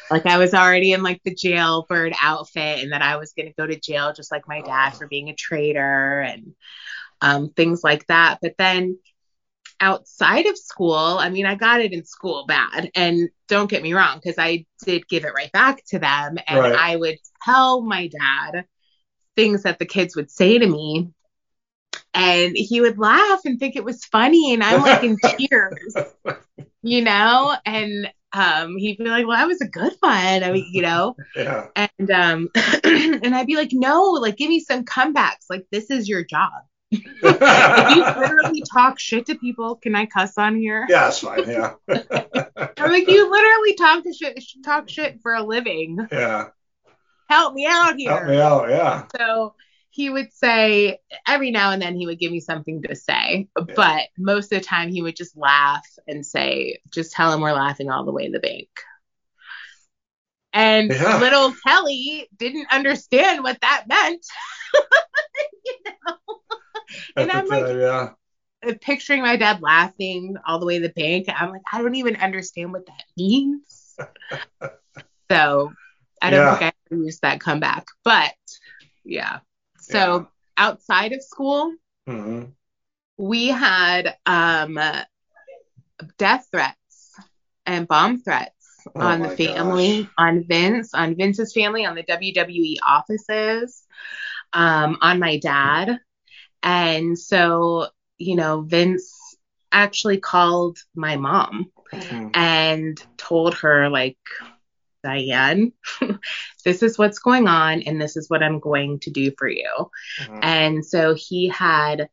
like 0.09 0.25
I 0.25 0.37
was 0.37 0.53
already 0.53 0.93
in 0.93 1.03
like 1.03 1.21
the 1.23 1.33
jailbird 1.33 2.13
outfit 2.21 2.81
and 2.81 2.91
that 2.91 3.01
I 3.01 3.17
was 3.17 3.33
to 3.47 3.53
go 3.53 3.67
to 3.67 3.79
jail 3.79 4.13
just 4.13 4.31
like 4.31 4.47
my 4.47 4.61
dad 4.61 4.91
for 4.91 5.07
being 5.07 5.29
a 5.29 5.35
traitor 5.35 6.21
and 6.21 6.55
um, 7.21 7.49
things 7.49 7.83
like 7.83 8.05
that. 8.07 8.39
But 8.41 8.55
then 8.57 8.99
outside 9.79 10.45
of 10.45 10.57
school, 10.57 11.17
I 11.19 11.29
mean, 11.29 11.45
I 11.45 11.55
got 11.55 11.81
it 11.81 11.93
in 11.93 12.05
school 12.05 12.45
bad. 12.47 12.91
And 12.95 13.29
don't 13.47 13.69
get 13.69 13.83
me 13.83 13.93
wrong, 13.93 14.17
because 14.17 14.37
I 14.37 14.65
did 14.83 15.07
give 15.07 15.25
it 15.25 15.33
right 15.33 15.51
back 15.51 15.83
to 15.87 15.99
them. 15.99 16.37
And 16.47 16.59
right. 16.59 16.75
I 16.75 16.95
would 16.95 17.17
tell 17.43 17.81
my 17.81 18.07
dad 18.07 18.65
things 19.35 19.63
that 19.63 19.79
the 19.79 19.85
kids 19.85 20.15
would 20.15 20.31
say 20.31 20.57
to 20.57 20.67
me. 20.67 21.09
And 22.13 22.55
he 22.55 22.81
would 22.81 22.97
laugh 22.97 23.41
and 23.45 23.59
think 23.59 23.75
it 23.75 23.83
was 23.83 24.03
funny. 24.05 24.53
And 24.53 24.63
I'm 24.63 24.81
like 24.81 25.03
in 25.03 25.17
tears, 25.37 25.95
you 26.81 27.03
know? 27.03 27.55
And 27.65 28.11
um, 28.33 28.75
he'd 28.77 28.97
be 28.97 29.05
like, 29.05 29.25
"Well, 29.25 29.37
that 29.37 29.47
was 29.47 29.61
a 29.61 29.67
good 29.67 29.93
one." 29.99 30.43
I 30.43 30.51
mean, 30.51 30.67
you 30.71 30.81
know, 30.81 31.15
yeah. 31.35 31.67
And 31.75 32.11
um, 32.11 32.49
and 32.83 33.35
I'd 33.35 33.47
be 33.47 33.55
like, 33.55 33.69
"No, 33.71 34.03
like, 34.21 34.37
give 34.37 34.49
me 34.49 34.59
some 34.59 34.83
comebacks. 34.83 35.45
Like, 35.49 35.65
this 35.71 35.89
is 35.89 36.09
your 36.09 36.23
job. 36.23 36.51
If 36.91 37.95
you 37.95 38.03
literally 38.21 38.63
talk 38.71 38.99
shit 38.99 39.25
to 39.27 39.35
people, 39.35 39.75
can 39.75 39.95
I 39.95 40.05
cuss 40.05 40.37
on 40.37 40.57
here? 40.57 40.85
Yeah, 40.89 41.05
that's 41.05 41.19
fine. 41.19 41.49
Yeah. 41.49 41.73
I'm 41.89 42.91
like, 42.91 43.07
you 43.07 43.29
literally 43.29 43.73
talk 43.75 44.03
to 44.03 44.13
shit, 44.13 44.43
talk 44.63 44.89
shit 44.89 45.21
for 45.21 45.33
a 45.33 45.43
living. 45.43 45.97
Yeah. 46.11 46.49
Help 47.29 47.53
me 47.53 47.67
out 47.69 47.95
here. 47.97 48.11
Help 48.11 48.27
me 48.27 48.39
out. 48.39 48.69
Yeah. 48.69 49.05
So 49.17 49.55
he 49.89 50.09
would 50.09 50.31
say 50.31 50.99
every 51.27 51.51
now 51.51 51.71
and 51.71 51.81
then 51.81 51.95
he 51.95 52.05
would 52.05 52.19
give 52.19 52.31
me 52.31 52.39
something 52.39 52.81
to 52.83 52.95
say, 52.95 53.47
yeah. 53.57 53.73
but 53.75 54.01
most 54.17 54.51
of 54.53 54.59
the 54.59 54.63
time 54.63 54.89
he 54.89 55.01
would 55.01 55.15
just 55.15 55.35
laugh 55.35 55.85
and 56.07 56.25
say, 56.25 56.79
just 56.93 57.11
tell 57.11 57.33
him 57.33 57.41
we're 57.41 57.51
laughing 57.51 57.89
all 57.89 58.05
the 58.05 58.11
way 58.11 58.27
to 58.27 58.31
the 58.31 58.39
bank. 58.39 58.69
And 60.53 60.89
yeah. 60.89 61.19
little 61.19 61.53
Kelly 61.65 62.29
didn't 62.35 62.67
understand 62.71 63.43
what 63.43 63.59
that 63.61 63.85
meant. 63.87 64.25
you 65.65 65.75
know? 65.85 66.17
And 67.15 67.31
I'm 67.31 67.47
like, 67.47 67.65
yeah. 67.67 68.09
picturing 68.81 69.21
my 69.21 69.35
dad 69.35 69.61
laughing 69.61 70.35
all 70.45 70.59
the 70.59 70.65
way 70.65 70.79
to 70.79 70.87
the 70.87 70.93
bank. 70.93 71.27
I'm 71.29 71.51
like, 71.51 71.61
I 71.71 71.81
don't 71.81 71.95
even 71.95 72.15
understand 72.15 72.71
what 72.73 72.85
that 72.85 73.03
means. 73.17 73.95
so 75.31 75.71
I 76.21 76.29
don't 76.29 76.39
yeah. 76.39 76.57
think 76.57 76.63
I 76.63 76.73
ever 76.91 77.03
used 77.03 77.21
that 77.21 77.39
comeback, 77.39 77.85
but 78.03 78.33
yeah. 79.03 79.39
So 79.79 79.97
yeah. 80.19 80.25
outside 80.57 81.13
of 81.13 81.23
school, 81.23 81.73
mm-hmm. 82.07 82.45
we 83.17 83.47
had 83.47 84.15
um, 84.25 84.79
death 86.17 86.47
threats 86.51 87.15
and 87.65 87.87
bomb 87.87 88.21
threats 88.21 88.53
oh 88.95 89.01
on 89.01 89.21
the 89.21 89.29
family, 89.29 90.03
gosh. 90.03 90.11
on 90.17 90.43
Vince, 90.47 90.93
on 90.93 91.15
Vince's 91.15 91.53
family, 91.53 91.85
on 91.85 91.95
the 91.95 92.03
WWE 92.03 92.77
offices, 92.85 93.83
um, 94.53 94.97
on 95.01 95.19
my 95.19 95.37
dad. 95.37 95.99
And 96.63 97.17
so, 97.17 97.87
you 98.17 98.35
know, 98.35 98.61
Vince 98.61 99.13
actually 99.71 100.17
called 100.17 100.77
my 100.95 101.17
mom 101.17 101.71
mm-hmm. 101.91 102.29
and 102.33 103.01
told 103.17 103.55
her, 103.55 103.89
like, 103.89 104.17
Diane, 105.03 105.71
this 106.65 106.83
is 106.83 106.97
what's 106.97 107.19
going 107.19 107.47
on 107.47 107.81
and 107.83 108.01
this 108.01 108.17
is 108.17 108.29
what 108.29 108.43
I'm 108.43 108.59
going 108.59 108.99
to 109.01 109.11
do 109.11 109.31
for 109.37 109.47
you. 109.47 109.89
Mm-hmm. 110.21 110.39
And 110.41 110.85
so 110.85 111.15
he 111.15 111.47
had 111.47 112.09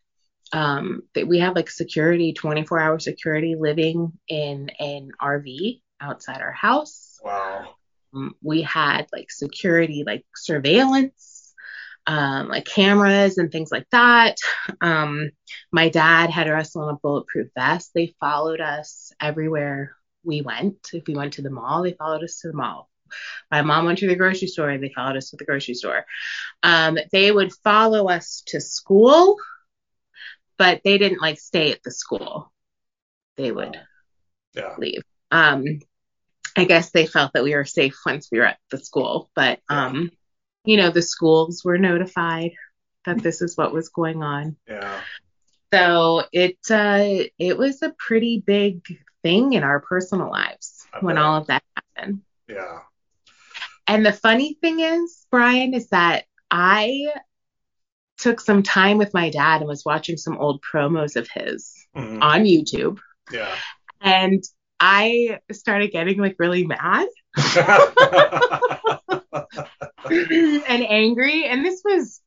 um 0.52 1.02
that 1.14 1.26
we 1.26 1.40
have 1.40 1.56
like 1.56 1.70
security 1.70 2.32
24 2.32 2.78
hour 2.78 2.98
security 2.98 3.56
living 3.58 4.12
in 4.28 4.70
an 4.78 5.10
RV 5.20 5.80
outside 6.00 6.40
our 6.40 6.52
house. 6.52 7.18
Wow. 7.24 7.70
Um, 8.14 8.34
we 8.42 8.62
had 8.62 9.06
like 9.12 9.30
security 9.32 10.04
like 10.06 10.24
surveillance 10.36 11.33
um, 12.06 12.48
like 12.48 12.64
cameras 12.64 13.38
and 13.38 13.50
things 13.50 13.70
like 13.72 13.86
that. 13.90 14.36
Um, 14.80 15.30
my 15.72 15.88
dad 15.88 16.30
had 16.30 16.48
us 16.48 16.76
on 16.76 16.88
a 16.88 16.98
bulletproof 16.98 17.48
vest. 17.56 17.92
They 17.94 18.14
followed 18.20 18.60
us 18.60 19.12
everywhere 19.20 19.96
we 20.22 20.42
went. 20.42 20.90
If 20.92 21.06
we 21.06 21.14
went 21.14 21.34
to 21.34 21.42
the 21.42 21.50
mall, 21.50 21.82
they 21.82 21.92
followed 21.92 22.24
us 22.24 22.40
to 22.40 22.48
the 22.48 22.56
mall. 22.56 22.88
My 23.50 23.62
mom 23.62 23.84
went 23.84 23.98
to 23.98 24.08
the 24.08 24.16
grocery 24.16 24.48
store, 24.48 24.76
they 24.76 24.88
followed 24.88 25.16
us 25.16 25.30
to 25.30 25.36
the 25.36 25.44
grocery 25.44 25.74
store. 25.74 26.04
Um, 26.62 26.98
they 27.12 27.30
would 27.30 27.52
follow 27.62 28.08
us 28.08 28.42
to 28.46 28.60
school, 28.60 29.36
but 30.58 30.80
they 30.84 30.98
didn't 30.98 31.20
like 31.20 31.38
stay 31.38 31.72
at 31.72 31.82
the 31.82 31.90
school. 31.90 32.52
They 33.36 33.52
would 33.52 33.78
yeah. 34.54 34.74
leave. 34.78 35.02
Um, 35.30 35.80
I 36.56 36.64
guess 36.64 36.90
they 36.90 37.06
felt 37.06 37.32
that 37.34 37.44
we 37.44 37.54
were 37.54 37.64
safe 37.64 37.96
once 38.06 38.28
we 38.30 38.38
were 38.38 38.46
at 38.46 38.58
the 38.70 38.78
school, 38.78 39.30
but 39.34 39.60
um, 39.68 40.10
you 40.64 40.76
know, 40.76 40.90
the 40.90 41.02
schools 41.02 41.62
were 41.64 41.78
notified 41.78 42.52
that 43.04 43.22
this 43.22 43.42
is 43.42 43.56
what 43.56 43.72
was 43.72 43.88
going 43.88 44.22
on. 44.22 44.56
Yeah. 44.66 45.00
So 45.72 46.24
it 46.32 46.58
uh, 46.70 47.24
it 47.38 47.58
was 47.58 47.82
a 47.82 47.94
pretty 47.98 48.42
big 48.44 48.82
thing 49.22 49.54
in 49.54 49.62
our 49.62 49.80
personal 49.80 50.30
lives 50.30 50.86
when 51.00 51.18
all 51.18 51.38
of 51.38 51.48
that 51.48 51.62
happened. 51.76 52.22
Yeah. 52.48 52.80
And 53.86 54.06
the 54.06 54.12
funny 54.12 54.56
thing 54.60 54.80
is, 54.80 55.26
Brian, 55.30 55.74
is 55.74 55.88
that 55.88 56.24
I 56.50 57.12
took 58.18 58.40
some 58.40 58.62
time 58.62 58.98
with 58.98 59.12
my 59.12 59.30
dad 59.30 59.60
and 59.60 59.68
was 59.68 59.84
watching 59.84 60.16
some 60.16 60.38
old 60.38 60.62
promos 60.62 61.16
of 61.16 61.28
his 61.28 61.74
mm-hmm. 61.94 62.22
on 62.22 62.44
YouTube. 62.44 62.98
Yeah. 63.32 63.54
And 64.00 64.42
I 64.80 65.40
started 65.52 65.90
getting 65.90 66.18
like 66.18 66.36
really 66.38 66.66
mad 66.66 67.08
and 70.10 70.84
angry. 70.88 71.44
And 71.44 71.64
this 71.64 71.82
was, 71.84 72.20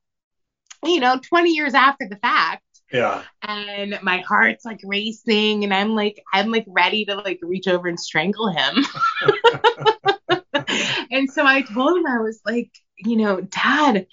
you 0.83 0.99
know, 0.99 1.19
20 1.19 1.51
years 1.51 1.73
after 1.73 2.07
the 2.09 2.17
fact. 2.17 2.63
Yeah. 2.91 3.23
And 3.41 3.99
my 4.01 4.19
heart's 4.19 4.63
like 4.63 4.79
racing 4.83 5.65
and 5.65 5.73
I'm 5.73 5.93
like 5.93 6.23
I'm 6.33 6.51
like 6.51 6.65
ready 6.67 7.03
to 7.05 7.15
like 7.15 7.39
reach 7.41 7.67
over 7.67 7.87
and 7.87 7.99
strangle 7.99 8.47
him. 8.49 8.85
and 11.11 11.29
so 11.29 11.45
I 11.45 11.63
told 11.63 11.97
him 11.97 12.07
I 12.07 12.19
was 12.19 12.39
like, 12.45 12.71
you 12.97 13.17
know, 13.17 13.41
dad, 13.41 14.07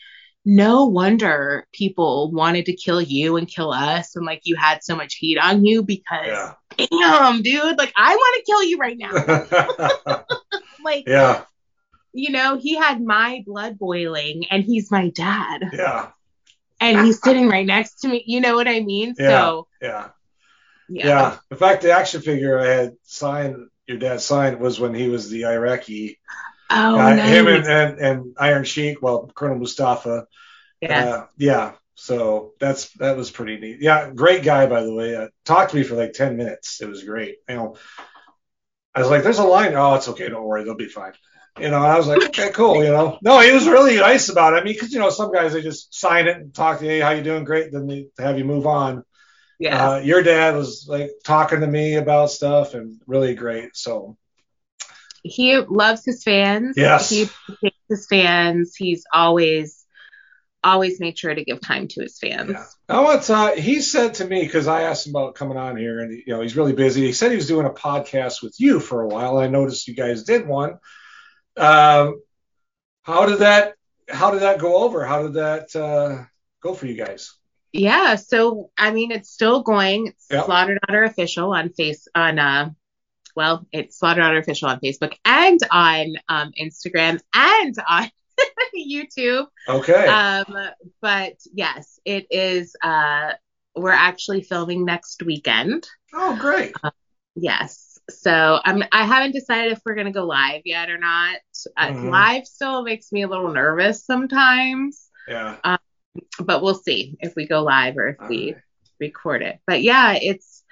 no 0.44 0.84
wonder 0.84 1.66
people 1.72 2.30
wanted 2.30 2.66
to 2.66 2.74
kill 2.74 3.00
you 3.00 3.36
and 3.36 3.48
kill 3.48 3.72
us 3.72 4.14
and 4.14 4.26
like 4.26 4.42
you 4.44 4.56
had 4.56 4.82
so 4.84 4.94
much 4.94 5.14
heat 5.14 5.38
on 5.38 5.64
you 5.64 5.82
because 5.82 6.26
yeah. 6.26 6.52
damn 6.76 7.40
dude 7.40 7.78
like 7.78 7.92
i 7.96 8.14
want 8.14 8.36
to 8.36 8.52
kill 8.52 8.62
you 8.62 8.76
right 8.76 8.98
now 8.98 10.24
like 10.84 11.04
yeah 11.06 11.44
you 12.14 12.30
know 12.30 12.56
he 12.56 12.76
had 12.76 13.02
my 13.02 13.42
blood 13.46 13.78
boiling 13.78 14.46
and 14.50 14.64
he's 14.64 14.90
my 14.90 15.10
dad 15.10 15.70
yeah 15.72 16.08
and 16.80 17.04
he's 17.04 17.20
sitting 17.22 17.48
right 17.48 17.66
next 17.66 18.00
to 18.00 18.08
me 18.08 18.22
you 18.26 18.40
know 18.40 18.54
what 18.54 18.68
i 18.68 18.80
mean 18.80 19.14
yeah, 19.18 19.28
so 19.28 19.66
yeah 19.82 20.08
yeah 20.88 21.06
yeah 21.06 21.38
in 21.50 21.56
fact 21.56 21.82
the 21.82 21.92
action 21.92 22.20
figure 22.20 22.58
i 22.58 22.66
had 22.66 22.96
signed 23.02 23.68
your 23.86 23.98
dad 23.98 24.20
signed 24.20 24.58
was 24.58 24.80
when 24.80 24.94
he 24.94 25.08
was 25.08 25.28
the 25.28 25.44
iraqi 25.44 26.18
Oh, 26.70 26.98
uh, 26.98 27.14
nice. 27.14 27.28
him 27.28 27.46
and, 27.46 27.66
and, 27.66 27.98
and 27.98 28.36
Iron 28.38 28.64
Sheik, 28.64 29.02
well, 29.02 29.30
Colonel 29.34 29.58
Mustafa. 29.58 30.26
Yeah. 30.80 31.04
Uh, 31.04 31.26
yeah. 31.36 31.72
So 31.94 32.52
that's 32.58 32.90
that 32.94 33.16
was 33.16 33.30
pretty 33.30 33.58
neat. 33.58 33.78
Yeah, 33.80 34.10
great 34.10 34.42
guy 34.42 34.66
by 34.66 34.82
the 34.82 34.92
way. 34.92 35.14
Uh, 35.14 35.28
talked 35.44 35.70
to 35.70 35.76
me 35.76 35.84
for 35.84 35.94
like 35.94 36.12
ten 36.12 36.36
minutes. 36.36 36.82
It 36.82 36.88
was 36.88 37.04
great. 37.04 37.36
You 37.48 37.54
know, 37.54 37.76
I 38.94 39.00
was 39.00 39.10
like, 39.10 39.22
"There's 39.22 39.38
a 39.38 39.44
line." 39.44 39.74
Oh, 39.74 39.94
it's 39.94 40.08
okay. 40.08 40.28
Don't 40.28 40.44
worry. 40.44 40.64
They'll 40.64 40.74
be 40.74 40.88
fine. 40.88 41.12
You 41.58 41.70
know, 41.70 41.82
I 41.82 41.96
was 41.96 42.06
like, 42.06 42.22
"Okay, 42.24 42.50
cool." 42.52 42.82
You 42.82 42.90
know, 42.90 43.18
no, 43.22 43.40
he 43.40 43.52
was 43.52 43.66
really 43.66 43.96
nice 43.96 44.28
about 44.28 44.54
it. 44.54 44.56
I 44.56 44.64
mean, 44.64 44.74
because 44.74 44.92
you 44.92 44.98
know, 44.98 45.10
some 45.10 45.32
guys 45.32 45.52
they 45.52 45.62
just 45.62 45.94
sign 45.94 46.26
it 46.26 46.36
and 46.36 46.54
talk 46.54 46.78
to 46.78 46.84
you, 46.84 46.90
"Hey, 46.90 47.00
how 47.00 47.10
you 47.10 47.22
doing?" 47.22 47.44
Great. 47.44 47.72
Then 47.72 47.86
they 47.86 48.06
have 48.18 48.38
you 48.38 48.44
move 48.44 48.66
on. 48.66 49.04
Yeah. 49.58 49.90
Uh, 49.90 49.98
your 49.98 50.22
dad 50.22 50.56
was 50.56 50.86
like 50.88 51.10
talking 51.24 51.60
to 51.60 51.66
me 51.66 51.94
about 51.96 52.30
stuff 52.30 52.74
and 52.74 53.00
really 53.06 53.34
great. 53.34 53.76
So 53.76 54.16
he 55.22 55.56
loves 55.56 56.04
his 56.04 56.22
fans. 56.22 56.74
Yes. 56.76 57.08
He 57.08 57.28
his 57.88 58.06
fans. 58.06 58.74
He's 58.76 59.04
always 59.12 59.83
always 60.64 60.98
made 60.98 61.18
sure 61.18 61.34
to 61.34 61.44
give 61.44 61.60
time 61.60 61.86
to 61.88 62.02
his 62.02 62.18
fans. 62.18 62.50
Yeah. 62.50 62.64
I 62.88 63.00
want 63.00 63.22
to, 63.24 63.60
he 63.60 63.80
said 63.80 64.14
to 64.14 64.24
me 64.24 64.42
because 64.42 64.66
I 64.66 64.82
asked 64.82 65.06
him 65.06 65.14
about 65.14 65.34
coming 65.34 65.56
on 65.56 65.76
here, 65.76 66.00
and 66.00 66.12
you 66.12 66.32
know 66.32 66.40
he's 66.40 66.56
really 66.56 66.72
busy. 66.72 67.02
He 67.02 67.12
said 67.12 67.30
he 67.30 67.36
was 67.36 67.46
doing 67.46 67.66
a 67.66 67.70
podcast 67.70 68.42
with 68.42 68.54
you 68.58 68.80
for 68.80 69.02
a 69.02 69.08
while. 69.08 69.38
I 69.38 69.46
noticed 69.46 69.86
you 69.86 69.94
guys 69.94 70.24
did 70.24 70.46
one. 70.46 70.78
Um, 71.56 72.20
how 73.02 73.26
did 73.26 73.40
that 73.40 73.74
How 74.08 74.30
did 74.30 74.42
that 74.42 74.58
go 74.58 74.82
over? 74.82 75.04
How 75.04 75.22
did 75.22 75.34
that 75.34 75.76
uh, 75.76 76.24
go 76.62 76.74
for 76.74 76.86
you 76.86 76.96
guys? 76.96 77.32
Yeah, 77.72 78.16
so 78.16 78.70
I 78.78 78.92
mean, 78.92 79.10
it's 79.10 79.30
still 79.30 79.62
going. 79.62 80.08
It's 80.08 80.26
yep. 80.30 80.46
Slaughter 80.46 80.78
Daughter 80.86 81.04
official 81.04 81.52
on 81.52 81.70
face 81.70 82.08
on 82.14 82.38
uh 82.38 82.70
well, 83.36 83.66
it's 83.72 83.98
Slaughter 83.98 84.20
Daughter 84.20 84.38
Official 84.38 84.68
on 84.68 84.80
Facebook 84.80 85.14
and 85.24 85.58
on 85.70 86.14
um, 86.28 86.52
Instagram 86.60 87.20
and 87.34 87.74
on 87.88 88.10
YouTube. 88.78 89.46
Okay. 89.68 90.06
Um, 90.06 90.56
but 91.00 91.34
yes, 91.52 91.98
it 92.04 92.26
is. 92.30 92.76
Uh, 92.82 93.32
we're 93.76 93.90
actually 93.90 94.42
filming 94.42 94.84
next 94.84 95.22
weekend. 95.22 95.86
Oh, 96.12 96.36
great. 96.40 96.74
Uh, 96.82 96.90
yes. 97.34 97.98
So 98.10 98.60
um, 98.64 98.84
I 98.92 99.04
haven't 99.04 99.32
decided 99.32 99.72
if 99.72 99.80
we're 99.84 99.94
gonna 99.94 100.12
go 100.12 100.24
live 100.24 100.62
yet 100.64 100.90
or 100.90 100.98
not. 100.98 101.38
Uh, 101.76 101.88
mm-hmm. 101.88 102.08
Live 102.08 102.46
still 102.46 102.82
makes 102.82 103.10
me 103.12 103.22
a 103.22 103.28
little 103.28 103.52
nervous 103.52 104.04
sometimes. 104.04 105.08
Yeah. 105.26 105.56
Um, 105.64 105.78
but 106.38 106.62
we'll 106.62 106.74
see 106.74 107.16
if 107.20 107.34
we 107.34 107.46
go 107.46 107.62
live 107.62 107.96
or 107.96 108.08
if 108.10 108.20
All 108.20 108.28
we 108.28 108.52
right. 108.52 108.62
record 109.00 109.42
it. 109.42 109.58
But 109.66 109.82
yeah, 109.82 110.18
it's 110.20 110.62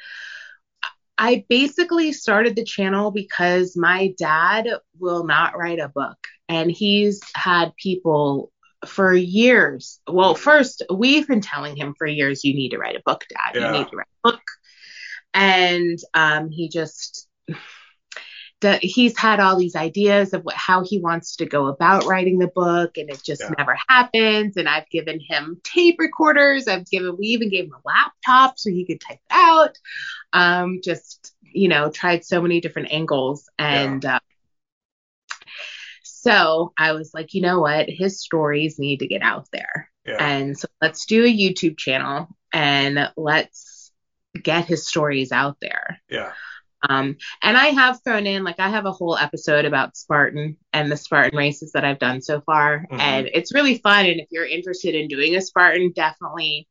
I 1.19 1.45
basically 1.49 2.12
started 2.12 2.57
the 2.57 2.65
channel 2.65 3.11
because 3.11 3.77
my 3.77 4.15
dad 4.19 4.69
will 4.99 5.25
not 5.25 5.57
write 5.57 5.79
a 5.79 5.89
book. 5.89 6.19
And 6.49 6.71
he's 6.71 7.21
had 7.35 7.75
people 7.77 8.51
for 8.87 9.15
years. 9.15 10.01
Well, 10.07 10.35
first, 10.35 10.83
we've 10.93 11.27
been 11.27 11.41
telling 11.41 11.77
him 11.77 11.95
for 11.97 12.07
years, 12.07 12.45
you 12.45 12.55
need 12.55 12.71
to 12.71 12.79
write 12.79 12.97
a 12.97 13.03
book, 13.05 13.25
dad. 13.29 13.55
Yeah. 13.55 13.73
You 13.73 13.79
need 13.79 13.89
to 13.89 13.97
write 13.97 14.07
a 14.25 14.31
book. 14.31 14.43
And 15.35 15.99
um, 16.15 16.51
he 16.51 16.69
just 16.69 17.29
the, 18.63 18.77
he's 18.77 19.19
had 19.19 19.41
all 19.41 19.57
these 19.57 19.77
ideas 19.77 20.33
of 20.33 20.43
what, 20.43 20.55
how 20.55 20.85
he 20.85 21.01
wants 21.01 21.37
to 21.37 21.47
go 21.47 21.67
about 21.67 22.07
writing 22.07 22.39
the 22.39 22.49
book, 22.49 22.97
and 22.97 23.11
it 23.11 23.21
just 23.23 23.43
yeah. 23.43 23.55
never 23.59 23.77
happens. 23.88 24.57
And 24.57 24.69
I've 24.69 24.88
given 24.88 25.21
him 25.21 25.61
tape 25.64 25.97
recorders. 25.99 26.69
I've 26.69 26.88
given, 26.88 27.16
we 27.19 27.27
even 27.27 27.51
gave 27.51 27.64
him 27.64 27.75
a 27.75 27.88
laptop 27.88 28.59
so 28.59 28.71
he 28.71 28.87
could 28.87 29.01
type 29.01 29.19
it 29.19 29.35
out. 29.35 29.77
Um, 30.33 30.81
just, 30.83 31.35
you 31.43 31.69
know, 31.69 31.90
tried 31.90 32.25
so 32.25 32.40
many 32.40 32.61
different 32.61 32.93
angles. 32.93 33.51
And 33.59 34.05
yeah. 34.05 34.16
uh, 34.16 34.21
so 36.23 36.73
I 36.79 36.93
was 36.93 37.11
like, 37.13 37.35
you 37.35 37.43
know 37.43 37.59
what? 37.59 37.89
His 37.89 38.21
stories 38.21 38.79
need 38.79 38.99
to 38.99 39.09
get 39.09 39.23
out 39.23 39.49
there. 39.51 39.91
Yeah. 40.07 40.25
And 40.25 40.57
so 40.57 40.69
let's 40.81 41.05
do 41.07 41.25
a 41.25 41.29
YouTube 41.29 41.77
channel 41.77 42.29
and 42.53 43.11
let's 43.17 43.91
get 44.41 44.67
his 44.67 44.87
stories 44.87 45.33
out 45.33 45.57
there. 45.61 46.01
Yeah. 46.09 46.31
Um, 46.89 47.17
and 47.43 47.57
I 47.57 47.67
have 47.67 47.99
thrown 48.05 48.29
in, 48.29 48.45
like, 48.45 48.61
I 48.61 48.69
have 48.69 48.87
a 48.87 48.93
whole 48.93 49.17
episode 49.17 49.65
about 49.65 49.97
Spartan 49.97 50.59
and 50.73 50.93
the 50.93 50.97
Spartan 50.97 51.37
races 51.37 51.73
that 51.73 51.85
I've 51.85 51.99
done 51.99 52.23
so 52.23 52.41
far. 52.41 52.87
Mm-hmm. 52.87 53.01
And 53.01 53.31
it's 53.35 53.53
really 53.53 53.79
fun. 53.79 54.07
And 54.07 54.21
if 54.21 54.29
you're 54.31 54.47
interested 54.47 54.95
in 54.95 55.09
doing 55.09 55.35
a 55.35 55.41
Spartan, 55.41 55.91
definitely 55.93 56.69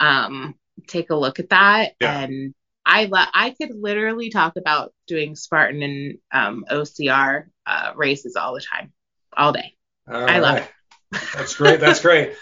um, 0.00 0.56
take 0.88 1.10
a 1.10 1.16
look 1.16 1.38
at 1.38 1.50
that. 1.50 1.92
Yeah. 2.00 2.20
And 2.20 2.52
I 2.84 3.04
lo- 3.04 3.30
I 3.32 3.50
could 3.50 3.70
literally 3.74 4.30
talk 4.30 4.56
about 4.56 4.92
doing 5.06 5.36
Spartan 5.36 5.82
and 5.82 6.18
um, 6.32 6.64
OCR 6.68 7.44
uh, 7.68 7.92
races 7.94 8.36
all 8.36 8.54
the 8.54 8.60
time, 8.60 8.92
all 9.36 9.52
day. 9.52 9.74
All 10.08 10.14
I 10.14 10.24
right. 10.24 10.40
love 10.40 10.56
it. 10.58 10.70
That's 11.34 11.54
great. 11.54 11.80
That's 11.80 12.00
great. 12.00 12.34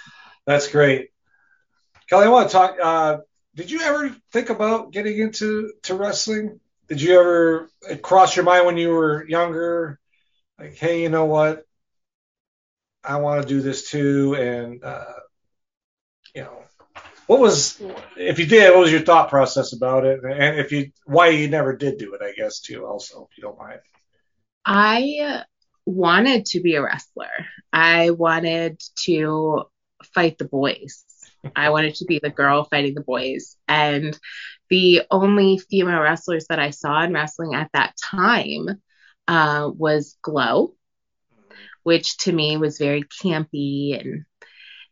That's 0.46 0.68
great. 0.68 1.08
Kelly, 2.08 2.26
I 2.26 2.28
want 2.28 2.48
to 2.48 2.52
talk. 2.52 2.76
Uh, 2.80 3.18
did 3.54 3.70
you 3.70 3.80
ever 3.80 4.14
think 4.32 4.50
about 4.50 4.92
getting 4.92 5.18
into 5.18 5.72
to 5.82 5.94
wrestling? 5.94 6.60
did 6.88 7.02
you 7.02 7.18
ever 7.18 7.70
cross 8.02 8.36
your 8.36 8.44
mind 8.44 8.66
when 8.66 8.76
you 8.76 8.90
were 8.90 9.26
younger, 9.28 9.98
like, 10.58 10.76
hey, 10.76 11.02
you 11.02 11.08
know 11.08 11.24
what? 11.24 11.64
I 13.04 13.16
want 13.16 13.42
to 13.42 13.48
do 13.48 13.60
this 13.60 13.90
too, 13.90 14.34
and 14.34 14.82
uh, 14.82 15.04
you 16.34 16.42
know, 16.42 16.62
what 17.26 17.40
was 17.40 17.80
if 18.16 18.38
you 18.38 18.46
did? 18.46 18.70
What 18.70 18.80
was 18.80 18.92
your 18.92 19.02
thought 19.02 19.30
process 19.30 19.72
about 19.72 20.04
it, 20.04 20.24
and 20.24 20.58
if 20.58 20.72
you 20.72 20.90
why 21.04 21.28
you 21.28 21.48
never 21.48 21.76
did 21.76 21.98
do 21.98 22.14
it? 22.14 22.22
I 22.22 22.32
guess 22.32 22.60
too, 22.60 22.84
also, 22.84 23.28
if 23.30 23.38
you 23.38 23.42
don't 23.42 23.58
mind. 23.58 23.80
I 24.66 25.44
wanted 25.87 26.46
to 26.46 26.61
be 26.61 26.74
a 26.74 26.83
wrestler. 26.83 27.46
I 27.72 28.11
wanted 28.11 28.83
to 28.96 29.62
fight 30.12 30.38
the 30.38 30.44
boys. 30.44 31.05
I 31.55 31.70
wanted 31.70 31.94
to 31.96 32.05
be 32.05 32.18
the 32.18 32.31
girl 32.31 32.64
fighting 32.64 32.94
the 32.94 33.00
boys. 33.00 33.57
And 33.68 34.18
the 34.68 35.02
only 35.09 35.59
female 35.59 36.00
wrestlers 36.00 36.46
that 36.48 36.59
I 36.59 36.70
saw 36.70 37.05
in 37.05 37.12
wrestling 37.12 37.55
at 37.55 37.70
that 37.74 37.94
time 37.96 38.83
uh, 39.29 39.70
was 39.72 40.18
Glow, 40.20 40.74
which 41.85 42.16
to 42.18 42.33
me 42.33 42.57
was 42.57 42.79
very 42.79 43.05
campy 43.05 44.00
and 44.00 44.24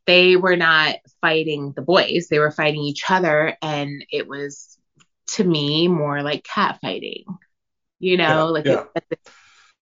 they 0.07 0.37
were 0.37 0.57
not 0.57 0.97
fighting 1.21 1.73
the 1.75 1.83
boys, 1.83 2.29
they 2.31 2.39
were 2.39 2.53
fighting 2.53 2.83
each 2.83 3.11
other. 3.11 3.57
And 3.61 4.07
it 4.13 4.29
was 4.29 4.79
to 5.29 5.43
me 5.43 5.89
more 5.89 6.23
like 6.23 6.45
cat 6.45 6.79
fighting, 6.81 7.25
you 7.99 8.17
know, 8.17 8.25
yeah, 8.25 8.43
like 8.43 8.65
yeah. 8.67 8.85
It, 9.11 9.19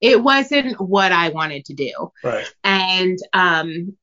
it 0.01 0.23
wasn't 0.23 0.81
what 0.81 1.13
I 1.13 1.31
wanted 1.31 1.65
to 1.67 1.75
do. 1.75 2.13
Right. 2.23 2.53
And 2.65 3.19
um 3.33 3.97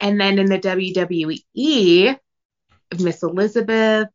and 0.00 0.20
then 0.20 0.38
in 0.40 0.46
the 0.46 0.58
WWE, 0.58 2.18
Miss 2.98 3.22
Elizabeth, 3.22 4.08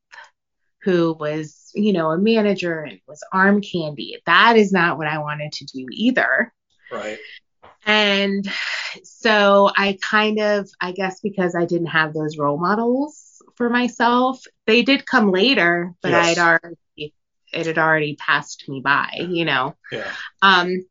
who 0.82 1.16
was, 1.18 1.72
you 1.74 1.94
know, 1.94 2.12
a 2.12 2.18
manager 2.18 2.82
and 2.82 3.00
was 3.08 3.24
arm 3.32 3.62
candy. 3.62 4.18
That 4.26 4.58
is 4.58 4.74
not 4.74 4.98
what 4.98 5.08
I 5.08 5.20
wanted 5.20 5.54
to 5.54 5.66
do 5.66 5.86
either. 5.92 6.54
Right. 6.92 7.18
And 7.86 8.46
so 9.04 9.72
I 9.76 9.98
kind 10.02 10.40
of, 10.40 10.70
I 10.82 10.92
guess 10.92 11.22
because 11.22 11.56
I 11.56 11.66
didn't 11.66 11.88
have 11.88 12.14
those 12.14 12.38
role 12.38 12.58
models 12.58 13.42
for 13.56 13.70
myself, 13.70 14.44
they 14.66 14.82
did 14.82 15.06
come 15.06 15.32
later, 15.32 15.94
but 16.02 16.12
yes. 16.12 16.38
I'd 16.38 16.42
already, 16.42 16.78
it 17.58 17.66
had 17.66 17.78
already 17.78 18.16
passed 18.16 18.66
me 18.70 18.82
by, 18.82 19.10
you 19.30 19.46
know. 19.46 19.76
Yeah. 19.92 20.12
Um, 20.42 20.86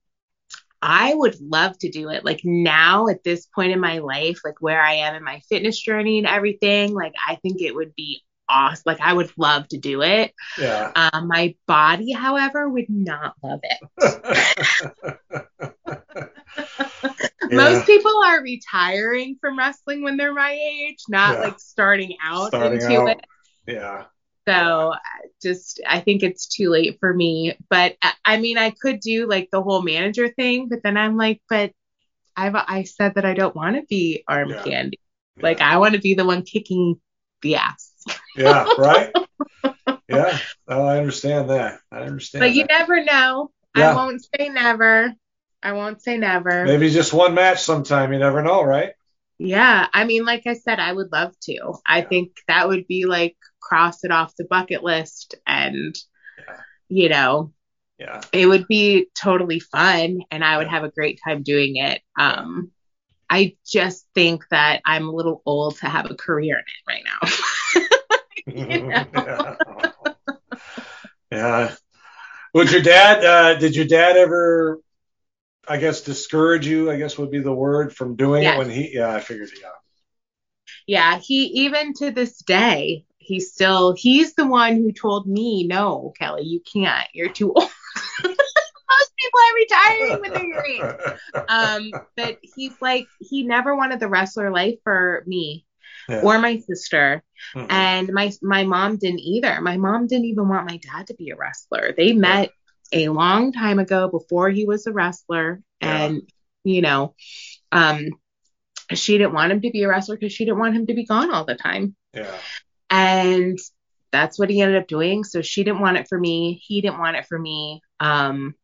I 0.82 1.14
would 1.14 1.40
love 1.40 1.78
to 1.78 1.90
do 1.90 2.10
it. 2.10 2.24
Like 2.24 2.40
now 2.44 3.08
at 3.08 3.24
this 3.24 3.46
point 3.46 3.72
in 3.72 3.80
my 3.80 3.98
life, 3.98 4.40
like 4.44 4.60
where 4.60 4.82
I 4.82 4.94
am 4.94 5.14
in 5.14 5.24
my 5.24 5.40
fitness 5.48 5.80
journey 5.80 6.18
and 6.18 6.26
everything, 6.26 6.92
like 6.92 7.14
I 7.26 7.36
think 7.36 7.62
it 7.62 7.74
would 7.74 7.94
be 7.94 8.22
awesome. 8.48 8.82
Like 8.86 9.00
I 9.00 9.12
would 9.12 9.32
love 9.36 9.68
to 9.68 9.78
do 9.78 10.02
it. 10.02 10.34
Yeah. 10.58 10.92
Um, 10.94 11.28
my 11.28 11.54
body, 11.66 12.12
however, 12.12 12.68
would 12.68 12.90
not 12.90 13.34
love 13.42 13.60
it. 13.62 13.80
yeah. 15.86 17.56
Most 17.56 17.86
people 17.86 18.22
are 18.24 18.42
retiring 18.42 19.38
from 19.40 19.58
wrestling 19.58 20.02
when 20.02 20.16
they're 20.16 20.34
my 20.34 20.52
age, 20.52 20.98
not 21.08 21.34
yeah. 21.34 21.40
like 21.40 21.58
starting 21.58 22.16
out 22.22 22.48
starting 22.48 22.80
into 22.80 23.00
out. 23.00 23.08
it. 23.08 23.20
Yeah. 23.66 24.04
So 24.48 24.92
uh, 24.92 24.98
just 25.42 25.80
I 25.86 26.00
think 26.00 26.22
it's 26.22 26.46
too 26.46 26.70
late 26.70 26.98
for 27.00 27.12
me. 27.12 27.56
But 27.68 27.96
uh, 28.02 28.12
I 28.24 28.38
mean, 28.38 28.58
I 28.58 28.70
could 28.70 29.00
do 29.00 29.28
like 29.28 29.48
the 29.50 29.62
whole 29.62 29.82
manager 29.82 30.28
thing, 30.28 30.68
but 30.68 30.82
then 30.82 30.96
I'm 30.96 31.16
like, 31.16 31.42
but 31.48 31.72
I've 32.36 32.54
I 32.54 32.84
said 32.84 33.14
that 33.14 33.24
I 33.24 33.34
don't 33.34 33.56
want 33.56 33.76
to 33.76 33.82
be 33.82 34.22
arm 34.28 34.50
yeah. 34.50 34.62
candy. 34.62 35.00
Like 35.40 35.60
I 35.60 35.78
want 35.78 35.94
to 35.94 36.00
be 36.00 36.14
the 36.14 36.24
one 36.24 36.42
kicking 36.42 37.00
the 37.42 37.56
ass. 37.56 37.92
yeah, 38.36 38.66
right. 38.78 39.12
yeah, 40.08 40.38
oh, 40.68 40.84
I 40.84 40.98
understand 40.98 41.50
that. 41.50 41.80
I 41.90 42.00
understand. 42.00 42.42
But 42.42 42.54
you 42.54 42.64
never 42.64 43.04
know. 43.04 43.50
Yeah. 43.76 43.92
I 43.92 43.94
won't 43.94 44.22
say 44.22 44.48
never. 44.48 45.12
I 45.62 45.72
won't 45.72 46.02
say 46.02 46.16
never. 46.16 46.64
Maybe 46.64 46.90
just 46.90 47.12
one 47.12 47.34
match 47.34 47.62
sometime. 47.62 48.12
You 48.12 48.18
never 48.18 48.42
know, 48.42 48.62
right? 48.62 48.92
Yeah, 49.38 49.86
I 49.92 50.04
mean, 50.04 50.24
like 50.24 50.46
I 50.46 50.54
said, 50.54 50.78
I 50.80 50.92
would 50.92 51.12
love 51.12 51.34
to. 51.42 51.74
I 51.86 52.02
think 52.02 52.32
that 52.48 52.68
would 52.68 52.86
be 52.86 53.04
like 53.06 53.36
cross 53.60 54.02
it 54.04 54.10
off 54.10 54.34
the 54.36 54.44
bucket 54.44 54.82
list, 54.82 55.34
and 55.46 55.94
Yeah. 56.38 56.56
you 56.88 57.08
know, 57.08 57.52
Yeah. 57.98 58.20
it 58.32 58.46
would 58.46 58.66
be 58.68 59.08
totally 59.14 59.60
fun, 59.60 60.20
and 60.30 60.44
I 60.44 60.58
would 60.58 60.66
Yeah. 60.66 60.72
have 60.72 60.84
a 60.84 60.90
great 60.90 61.20
time 61.24 61.42
doing 61.42 61.76
it. 61.76 62.02
Um, 62.18 62.72
I 63.30 63.56
just 63.66 64.06
think 64.14 64.44
that 64.50 64.82
I'm 64.84 65.08
a 65.08 65.12
little 65.12 65.42
old 65.46 65.78
to 65.78 65.86
have 65.88 66.10
a 66.10 66.14
career 66.16 66.56
in 66.58 66.64
it 66.64 66.84
right 66.88 67.04
now. 67.04 67.28
Yeah. 68.46 69.56
yeah. 71.30 71.74
Would 72.54 72.72
your 72.72 72.82
dad? 72.82 73.24
Uh, 73.24 73.58
did 73.58 73.76
your 73.76 73.86
dad 73.86 74.16
ever? 74.16 74.80
I 75.68 75.76
guess 75.78 76.02
discourage 76.02 76.66
you. 76.66 76.90
I 76.90 76.96
guess 76.96 77.18
would 77.18 77.30
be 77.30 77.40
the 77.40 77.52
word 77.54 77.94
from 77.94 78.16
doing 78.16 78.42
Yes. 78.44 78.54
it 78.54 78.58
when 78.58 78.70
he. 78.70 78.94
Yeah, 78.94 79.14
I 79.14 79.20
figured. 79.20 79.50
Yeah. 79.60 79.68
Yeah, 80.86 81.18
he 81.18 81.44
even 81.64 81.92
to 81.94 82.10
this 82.10 82.38
day, 82.38 83.04
he's 83.18 83.52
still 83.52 83.94
he's 83.96 84.34
the 84.34 84.46
one 84.46 84.76
who 84.76 84.92
told 84.92 85.26
me, 85.26 85.66
no, 85.66 86.12
Kelly, 86.18 86.44
you 86.44 86.60
can't. 86.60 87.08
You're 87.12 87.32
too 87.32 87.52
old. 87.52 87.70
Most 88.24 89.12
people 89.18 89.40
are 89.40 89.54
retiring 89.54 90.20
when 90.20 90.32
they're 90.32 90.44
your 90.44 90.64
age. 90.64 91.18
Um, 91.48 91.90
but 92.16 92.38
he's 92.42 92.72
like 92.80 93.06
he 93.20 93.42
never 93.42 93.76
wanted 93.76 94.00
the 94.00 94.08
wrestler 94.08 94.50
life 94.50 94.76
for 94.84 95.22
me 95.26 95.64
Yeah. 96.08 96.20
or 96.22 96.38
my 96.38 96.58
sister. 96.58 97.22
Mhm. 97.54 97.66
And 97.70 98.12
my 98.12 98.32
my 98.42 98.64
mom 98.64 98.96
didn't 98.96 99.20
either. 99.20 99.60
My 99.60 99.76
mom 99.76 100.06
didn't 100.06 100.26
even 100.26 100.48
want 100.48 100.68
my 100.70 100.76
dad 100.78 101.08
to 101.08 101.14
be 101.14 101.30
a 101.30 101.36
wrestler. 101.36 101.94
They 101.96 102.12
met 102.12 102.50
a 102.92 103.08
long 103.08 103.52
time 103.52 103.78
ago 103.78 104.08
before 104.08 104.50
he 104.50 104.64
was 104.64 104.86
a 104.86 104.92
wrestler 104.92 105.60
Yeah. 105.80 106.06
and 106.06 106.22
you 106.64 106.82
know, 106.82 107.14
um 107.72 108.08
she 108.94 109.18
didn't 109.18 109.34
want 109.34 109.52
him 109.52 109.60
to 109.62 109.70
be 109.70 109.82
a 109.82 109.88
wrestler 109.88 110.16
because 110.16 110.32
she 110.32 110.44
didn't 110.44 110.58
want 110.60 110.74
him 110.76 110.86
to 110.86 110.94
be 110.94 111.04
gone 111.04 111.32
all 111.32 111.44
the 111.44 111.56
time. 111.56 111.96
yeah. 112.14 112.38
And 112.90 113.58
that's 114.12 114.38
what 114.38 114.48
he 114.50 114.60
ended 114.60 114.80
up 114.80 114.88
doing. 114.88 115.24
So 115.24 115.42
she 115.42 115.64
didn't 115.64 115.80
want 115.80 115.96
it 115.96 116.08
for 116.08 116.18
me. 116.18 116.60
He 116.64 116.80
didn't 116.80 116.98
want 117.00 117.16
it 117.16 117.26
for 117.26 117.38
me. 117.38 117.82
Um 118.00 118.54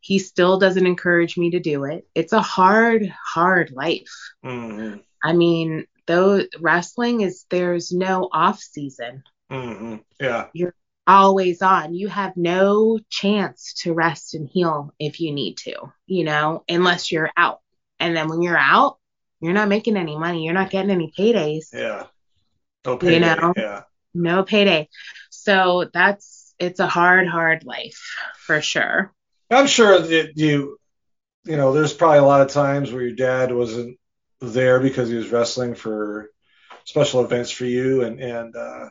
he 0.00 0.18
still 0.18 0.58
doesn't 0.58 0.86
encourage 0.86 1.36
me 1.36 1.50
to 1.50 1.60
do 1.60 1.84
it. 1.84 2.06
It's 2.14 2.32
a 2.32 2.40
hard, 2.40 3.12
hard 3.34 3.70
life. 3.72 4.10
hmm 4.42 4.96
I 5.24 5.32
mean, 5.32 5.86
though 6.06 6.42
wrestling 6.60 7.20
is 7.20 7.46
there's 7.50 7.92
no 7.92 8.28
off 8.32 8.58
season. 8.58 9.22
hmm 9.50 9.96
Yeah. 10.20 10.46
Always 11.06 11.62
on. 11.62 11.94
You 11.94 12.08
have 12.08 12.36
no 12.36 12.98
chance 13.10 13.74
to 13.82 13.92
rest 13.92 14.34
and 14.34 14.48
heal 14.48 14.92
if 14.98 15.20
you 15.20 15.32
need 15.32 15.58
to, 15.58 15.92
you 16.06 16.24
know, 16.24 16.64
unless 16.68 17.10
you're 17.10 17.30
out. 17.36 17.60
And 17.98 18.16
then 18.16 18.28
when 18.28 18.42
you're 18.42 18.58
out, 18.58 18.98
you're 19.40 19.52
not 19.52 19.68
making 19.68 19.96
any 19.96 20.16
money. 20.16 20.44
You're 20.44 20.54
not 20.54 20.70
getting 20.70 20.90
any 20.90 21.12
paydays. 21.16 21.72
Yeah. 21.72 22.06
No 22.84 22.92
You 22.92 22.98
payday. 22.98 23.18
know? 23.20 23.52
Yeah. 23.56 23.82
No 24.14 24.42
payday. 24.44 24.88
So 25.30 25.90
that's 25.92 26.54
it's 26.58 26.80
a 26.80 26.86
hard, 26.86 27.26
hard 27.26 27.64
life 27.64 28.00
for 28.38 28.60
sure. 28.60 29.12
I'm 29.50 29.66
sure 29.66 29.98
that 29.98 30.36
you, 30.36 30.78
you 31.44 31.56
know, 31.56 31.72
there's 31.72 31.92
probably 31.92 32.18
a 32.18 32.24
lot 32.24 32.40
of 32.40 32.48
times 32.48 32.92
where 32.92 33.02
your 33.02 33.16
dad 33.16 33.52
wasn't 33.52 33.98
there 34.40 34.80
because 34.80 35.08
he 35.08 35.16
was 35.16 35.30
wrestling 35.30 35.74
for 35.74 36.30
special 36.84 37.24
events 37.24 37.50
for 37.50 37.64
you, 37.64 38.02
and 38.02 38.20
and 38.20 38.54
uh, 38.56 38.90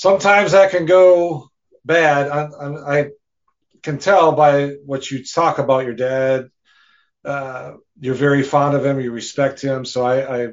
sometimes 0.00 0.52
that 0.52 0.70
can 0.70 0.86
go 0.86 1.50
bad. 1.84 2.30
I, 2.30 2.44
I, 2.44 2.98
I 3.00 3.10
can 3.82 3.98
tell 3.98 4.32
by 4.32 4.68
what 4.86 5.10
you 5.10 5.22
talk 5.22 5.58
about 5.58 5.84
your 5.84 5.94
dad. 5.94 6.48
Uh, 7.22 7.74
you're 8.00 8.14
very 8.14 8.42
fond 8.42 8.74
of 8.74 8.84
him. 8.84 8.98
You 8.98 9.12
respect 9.12 9.60
him. 9.60 9.84
So 9.84 10.02
I, 10.02 10.44
I, 10.44 10.48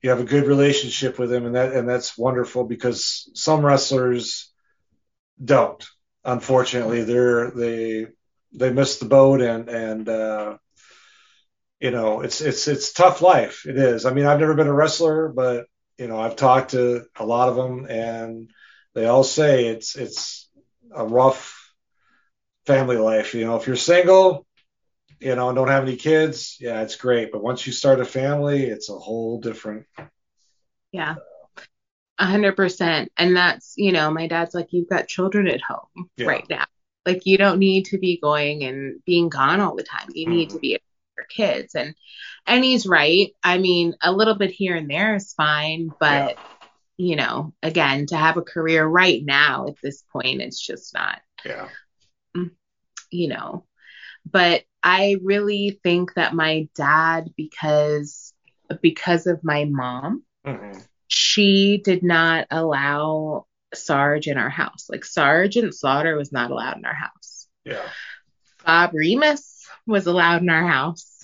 you 0.00 0.10
have 0.10 0.20
a 0.20 0.24
good 0.24 0.46
relationship 0.46 1.18
with 1.18 1.32
him, 1.32 1.44
and 1.44 1.56
that 1.56 1.72
and 1.72 1.88
that's 1.88 2.16
wonderful 2.16 2.62
because 2.62 3.28
some 3.34 3.66
wrestlers 3.66 4.52
don't. 5.44 5.84
Unfortunately, 6.24 7.02
they're 7.02 7.50
they 7.50 8.06
they 8.52 8.70
miss 8.70 8.98
the 8.98 9.06
boat, 9.06 9.40
and 9.40 9.68
and 9.68 10.08
uh, 10.08 10.58
you 11.80 11.90
know 11.90 12.20
it's 12.20 12.40
it's 12.40 12.68
it's 12.68 12.92
tough 12.92 13.22
life. 13.22 13.66
It 13.66 13.76
is. 13.76 14.06
I 14.06 14.12
mean, 14.12 14.24
I've 14.26 14.38
never 14.38 14.54
been 14.54 14.68
a 14.68 14.72
wrestler, 14.72 15.26
but 15.26 15.66
you 15.98 16.06
know 16.08 16.18
I've 16.20 16.36
talked 16.36 16.72
to 16.72 17.04
a 17.16 17.24
lot 17.24 17.48
of 17.48 17.56
them, 17.56 17.86
and 17.88 18.50
they 18.94 19.06
all 19.06 19.24
say 19.24 19.66
it's 19.66 19.96
it's 19.96 20.48
a 20.94 21.06
rough 21.06 21.72
family 22.66 22.96
life. 22.96 23.34
You 23.34 23.44
know, 23.44 23.56
if 23.56 23.66
you're 23.66 23.76
single, 23.76 24.46
you 25.20 25.34
know, 25.34 25.48
and 25.48 25.56
don't 25.56 25.68
have 25.68 25.82
any 25.84 25.96
kids, 25.96 26.56
yeah, 26.60 26.82
it's 26.82 26.96
great. 26.96 27.32
But 27.32 27.42
once 27.42 27.66
you 27.66 27.72
start 27.72 28.00
a 28.00 28.04
family, 28.04 28.64
it's 28.64 28.90
a 28.90 28.94
whole 28.94 29.40
different. 29.40 29.86
Yeah. 30.92 31.16
A 32.18 32.24
hundred 32.26 32.56
percent. 32.56 33.12
And 33.18 33.36
that's, 33.36 33.74
you 33.76 33.92
know, 33.92 34.10
my 34.10 34.26
dad's 34.26 34.54
like, 34.54 34.68
you've 34.70 34.88
got 34.88 35.08
children 35.08 35.48
at 35.48 35.60
home 35.60 36.10
Yeah. 36.16 36.26
right 36.28 36.48
now. 36.48 36.64
Like 37.04 37.26
you 37.26 37.36
don't 37.38 37.58
need 37.58 37.84
to 37.86 37.98
be 37.98 38.18
going 38.20 38.64
and 38.64 39.04
being 39.04 39.28
gone 39.28 39.60
all 39.60 39.76
the 39.76 39.82
time. 39.82 40.08
You 40.14 40.26
need 40.28 40.48
Mhm. 40.48 40.52
to 40.54 40.58
be 40.58 40.68
your 40.68 40.80
kids. 41.28 41.74
And 41.74 41.94
and 42.46 42.64
he's 42.64 42.86
right. 42.86 43.32
I 43.42 43.58
mean, 43.58 43.94
a 44.02 44.12
little 44.12 44.34
bit 44.34 44.50
here 44.50 44.76
and 44.76 44.88
there 44.90 45.14
is 45.14 45.32
fine, 45.34 45.90
but 45.98 46.38
you 46.96 47.16
know, 47.16 47.52
again, 47.62 48.06
to 48.06 48.16
have 48.16 48.36
a 48.36 48.42
career 48.42 48.86
right 48.86 49.22
now 49.24 49.66
at 49.68 49.74
this 49.82 50.02
point, 50.12 50.40
it's 50.40 50.60
just 50.64 50.94
not, 50.94 51.20
Yeah. 51.44 51.68
you 53.10 53.28
know. 53.28 53.66
But 54.30 54.62
I 54.82 55.16
really 55.22 55.78
think 55.82 56.14
that 56.14 56.34
my 56.34 56.68
dad, 56.74 57.32
because 57.36 58.32
because 58.80 59.26
of 59.26 59.44
my 59.44 59.64
mom, 59.64 60.24
hmm 60.44 60.72
she 61.08 61.80
did 61.84 62.02
not 62.02 62.48
allow 62.50 63.46
Sarge 63.72 64.26
in 64.26 64.38
our 64.38 64.50
house. 64.50 64.86
Like 64.88 65.04
Sergeant 65.04 65.72
Slaughter 65.72 66.16
was 66.16 66.32
not 66.32 66.50
allowed 66.50 66.78
in 66.78 66.84
our 66.84 66.94
house. 66.94 67.46
Yeah. 67.64 67.88
Bob 68.64 68.92
Remus 68.92 69.68
was 69.86 70.06
allowed 70.06 70.42
in 70.42 70.50
our 70.50 70.66
house. 70.66 71.15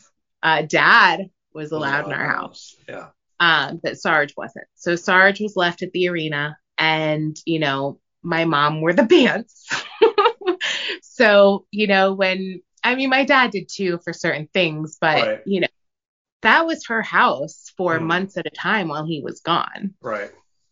Uh, 0.43 0.63
Dad 0.63 1.31
was 1.55 1.73
allowed 1.73 2.07
in 2.07 2.13
our 2.13 2.29
house. 2.29 2.75
Yeah. 2.89 3.09
Um, 3.41 3.81
but 3.83 3.99
Sarge 3.99 4.35
wasn't. 4.37 4.67
So 4.77 4.97
Sarge 4.97 5.41
was 5.41 5.57
left 5.57 5.83
at 5.83 5.93
the 5.93 6.09
arena, 6.09 6.57
and 6.79 7.37
you 7.45 7.59
know, 7.59 8.01
my 8.23 8.45
mom 8.45 8.81
wore 8.81 8.93
the 8.93 9.07
pants. 9.07 9.69
so 11.03 11.67
you 11.71 11.87
know, 11.87 12.13
when 12.15 12.61
I 12.85 12.95
mean, 12.95 13.11
my 13.11 13.25
dad 13.25 13.51
did 13.53 13.69
too 13.69 13.99
for 14.05 14.13
certain 14.13 14.49
things, 14.53 14.99
but 15.01 15.17
Right. 15.27 15.41
you 15.47 15.61
know, 15.61 15.69
that 16.43 16.67
was 16.67 16.87
her 16.87 17.03
house 17.03 17.73
for 17.77 17.99
Mhm. 17.99 18.07
months 18.07 18.37
at 18.37 18.47
a 18.47 18.51
time 18.51 18.89
while 18.89 19.07
he 19.07 19.21
was 19.23 19.41
gone 19.41 19.95
Right. 20.03 20.31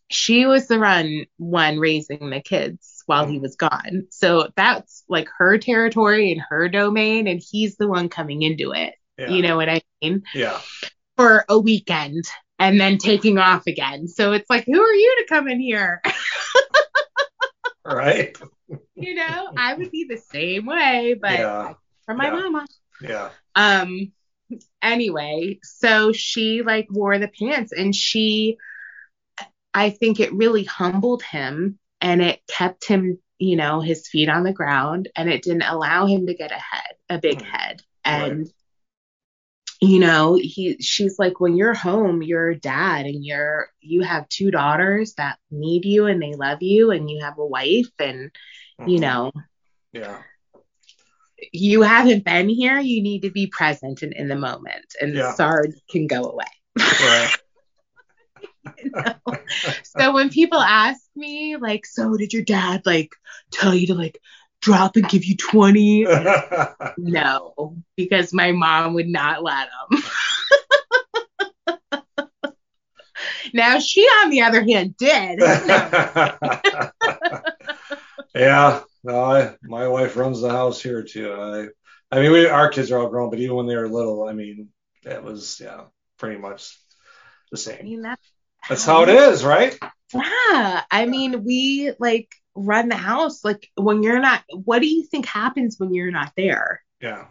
she 0.08 0.46
was 0.46 0.66
the 0.66 0.78
run 0.78 1.26
one 1.38 1.78
raising 1.78 2.30
the 2.30 2.40
kids 2.40 3.02
while 3.06 3.26
he 3.26 3.38
was 3.38 3.56
gone. 3.56 4.06
So 4.10 4.48
that's 4.56 5.04
like 5.08 5.28
her 5.38 5.58
territory 5.58 6.32
and 6.32 6.40
her 6.48 6.68
domain, 6.68 7.28
and 7.28 7.40
he's 7.40 7.76
the 7.76 7.88
one 7.88 8.08
coming 8.08 8.42
into 8.42 8.72
it. 8.72 8.94
Yeah. 9.20 9.28
You 9.30 9.42
know 9.42 9.56
what 9.56 9.68
I 9.68 9.82
mean? 10.00 10.22
Yeah. 10.34 10.58
For 11.16 11.44
a 11.48 11.58
weekend 11.58 12.24
and 12.58 12.80
then 12.80 12.96
taking 12.96 13.36
off 13.38 13.66
again. 13.66 14.08
So 14.08 14.32
it's 14.32 14.48
like, 14.48 14.64
who 14.64 14.80
are 14.80 14.94
you 14.94 15.16
to 15.18 15.26
come 15.34 15.46
in 15.48 15.60
here? 15.60 16.00
Right. 17.84 18.38
you 18.94 19.14
know, 19.14 19.48
I 19.56 19.74
would 19.74 19.90
be 19.90 20.04
the 20.08 20.16
same 20.18 20.66
way, 20.66 21.16
but 21.20 21.32
Yeah. 21.32 21.72
for 22.06 22.14
my 22.14 22.26
Yeah. 22.26 22.30
mama. 22.38 22.66
Yeah. 23.00 23.30
Um 23.56 24.12
anyway, 24.80 25.58
so 25.64 26.12
she 26.12 26.62
like 26.62 26.86
wore 26.90 27.18
the 27.18 27.28
pants 27.28 27.72
and 27.72 27.94
she 27.94 28.58
I 29.74 29.90
think 29.90 30.20
it 30.20 30.32
really 30.32 30.64
humbled 30.64 31.22
him 31.22 31.78
and 32.00 32.22
it 32.22 32.40
kept 32.48 32.84
him, 32.86 33.18
you 33.38 33.56
know, 33.56 33.80
his 33.80 34.06
feet 34.08 34.28
on 34.28 34.44
the 34.44 34.52
ground 34.52 35.08
and 35.16 35.28
it 35.30 35.42
didn't 35.42 35.62
allow 35.62 36.06
him 36.06 36.26
to 36.26 36.34
get 36.34 36.52
ahead, 36.52 36.94
a 37.08 37.18
big 37.18 37.42
head. 37.42 37.82
And 38.04 38.48
you 39.80 39.98
know, 39.98 40.34
he 40.34 40.76
she's 40.80 41.18
like 41.18 41.40
when 41.40 41.56
you're 41.56 41.74
home, 41.74 42.22
you're 42.22 42.50
a 42.50 42.58
dad 42.58 43.06
and 43.06 43.24
you're 43.24 43.68
you 43.80 44.02
have 44.02 44.28
two 44.28 44.50
daughters 44.50 45.14
that 45.14 45.38
need 45.50 45.84
you 45.84 46.06
and 46.06 46.20
they 46.22 46.34
love 46.34 46.62
you 46.62 46.90
and 46.90 47.10
you 47.10 47.20
have 47.22 47.38
a 47.38 47.46
wife 47.46 47.90
and 47.98 48.30
you 48.86 48.98
Mhm. 48.98 49.00
know, 49.00 49.32
Yeah. 49.92 50.18
you 51.52 51.82
haven't 51.82 52.24
been 52.24 52.48
here, 52.48 52.78
you 52.78 53.02
need 53.02 53.22
to 53.22 53.30
be 53.30 53.46
present 53.46 54.02
and 54.02 54.12
in 54.12 54.28
the 54.28 54.36
moment. 54.36 54.86
And 55.00 55.14
Yeah. 55.14 55.32
Sarge 55.34 55.74
can 55.90 56.06
go 56.06 56.24
away. 56.24 56.44
Right. 56.78 57.36
you 58.84 58.90
know? 58.90 59.36
so 59.82 60.12
when 60.12 60.28
people 60.30 60.58
ask 60.58 61.00
me, 61.16 61.56
like, 61.56 61.86
so 61.86 62.16
did 62.16 62.32
your 62.32 62.44
dad 62.44 62.82
like 62.84 63.10
tell 63.52 63.74
you 63.74 63.88
to 63.88 63.94
like 63.94 64.20
drop 64.60 64.96
and 64.96 65.08
give 65.08 65.24
you 65.24 65.36
20? 65.36 66.06
no, 66.98 67.76
because 67.96 68.32
my 68.32 68.52
mom 68.52 68.94
would 68.94 69.08
not 69.08 69.42
let 69.42 69.68
him. 69.90 70.02
now 73.54 73.78
she, 73.78 74.02
on 74.02 74.30
the 74.30 74.42
other 74.42 74.62
hand, 74.62 74.96
did. 74.96 75.40
yeah, 78.34 78.80
no, 79.04 79.24
I, 79.24 79.54
my 79.62 79.88
wife 79.88 80.16
runs 80.16 80.40
the 80.40 80.50
house 80.50 80.82
here 80.82 81.02
too. 81.02 81.32
I, 81.32 81.68
I 82.12 82.20
mean, 82.20 82.32
we 82.32 82.48
our 82.48 82.70
kids 82.70 82.90
are 82.90 82.98
all 82.98 83.08
grown, 83.08 83.30
but 83.30 83.40
even 83.40 83.56
when 83.56 83.66
they 83.66 83.76
were 83.76 83.88
little, 83.88 84.28
I 84.28 84.32
mean, 84.32 84.68
it 85.04 85.22
was 85.22 85.60
yeah, 85.62 85.84
pretty 86.18 86.40
much 86.40 86.78
the 87.50 87.56
same. 87.56 87.78
I 87.80 87.82
mean, 87.82 88.02
that's 88.02 88.32
That's 88.68 88.84
how 88.84 89.02
it 89.02 89.08
is, 89.08 89.44
right? 89.44 89.78
Yeah. 90.12 90.82
I 90.90 91.06
mean, 91.06 91.44
we 91.44 91.92
like 91.98 92.34
run 92.54 92.88
the 92.88 92.96
house. 92.96 93.44
Like 93.44 93.68
when 93.76 94.02
you're 94.02 94.20
not, 94.20 94.42
what 94.50 94.80
do 94.80 94.86
you 94.86 95.04
think 95.04 95.26
happens 95.26 95.76
when 95.78 95.94
you're 95.94 96.10
not 96.10 96.32
there? 96.36 96.82
Yeah. 97.00 97.26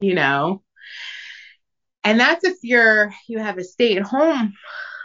You 0.00 0.14
know? 0.14 0.62
And 2.04 2.18
that's 2.18 2.44
if 2.44 2.56
you're, 2.62 3.12
you 3.28 3.38
have 3.38 3.58
a 3.58 3.64
stay 3.64 3.96
at 3.96 4.02
home, 4.02 4.54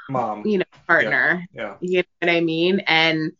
Mom. 0.09 0.45
you 0.45 0.59
know, 0.59 0.65
partner. 0.87 1.45
Yeah. 1.53 1.75
You 1.81 1.97
know 1.97 2.03
what 2.21 2.31
I 2.31 2.41
mean? 2.41 2.81
And 2.87 3.33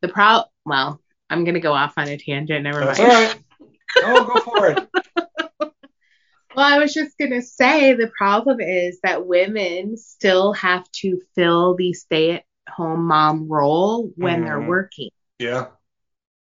the 0.00 0.08
pro, 0.08 0.42
well, 0.64 1.00
I'm 1.28 1.44
going 1.44 1.54
to 1.54 1.60
go 1.60 1.72
off 1.72 1.94
on 1.96 2.08
a 2.08 2.16
tangent. 2.16 2.62
Never 2.62 2.80
That's 2.80 2.98
mind. 2.98 3.10
all 3.10 3.18
right. 3.18 3.42
Oh, 3.96 4.24
go 4.24 4.40
for 4.40 4.66
it. 4.68 4.88
Well, 6.56 6.66
I 6.66 6.78
was 6.78 6.92
just 6.92 7.16
going 7.16 7.30
to 7.30 7.42
say 7.42 7.94
the 7.94 8.10
problem 8.18 8.60
is 8.60 8.98
that 9.04 9.24
women 9.24 9.96
still 9.96 10.52
have 10.54 10.84
to 10.96 11.20
fill 11.36 11.76
the 11.76 11.92
stay 11.92 12.32
at 12.32 12.44
home 12.70 13.06
mom 13.06 13.48
role 13.48 14.12
when 14.16 14.44
they're 14.44 14.60
Mhm. 14.60 14.68
working. 14.68 15.10
Yeah. 15.38 15.68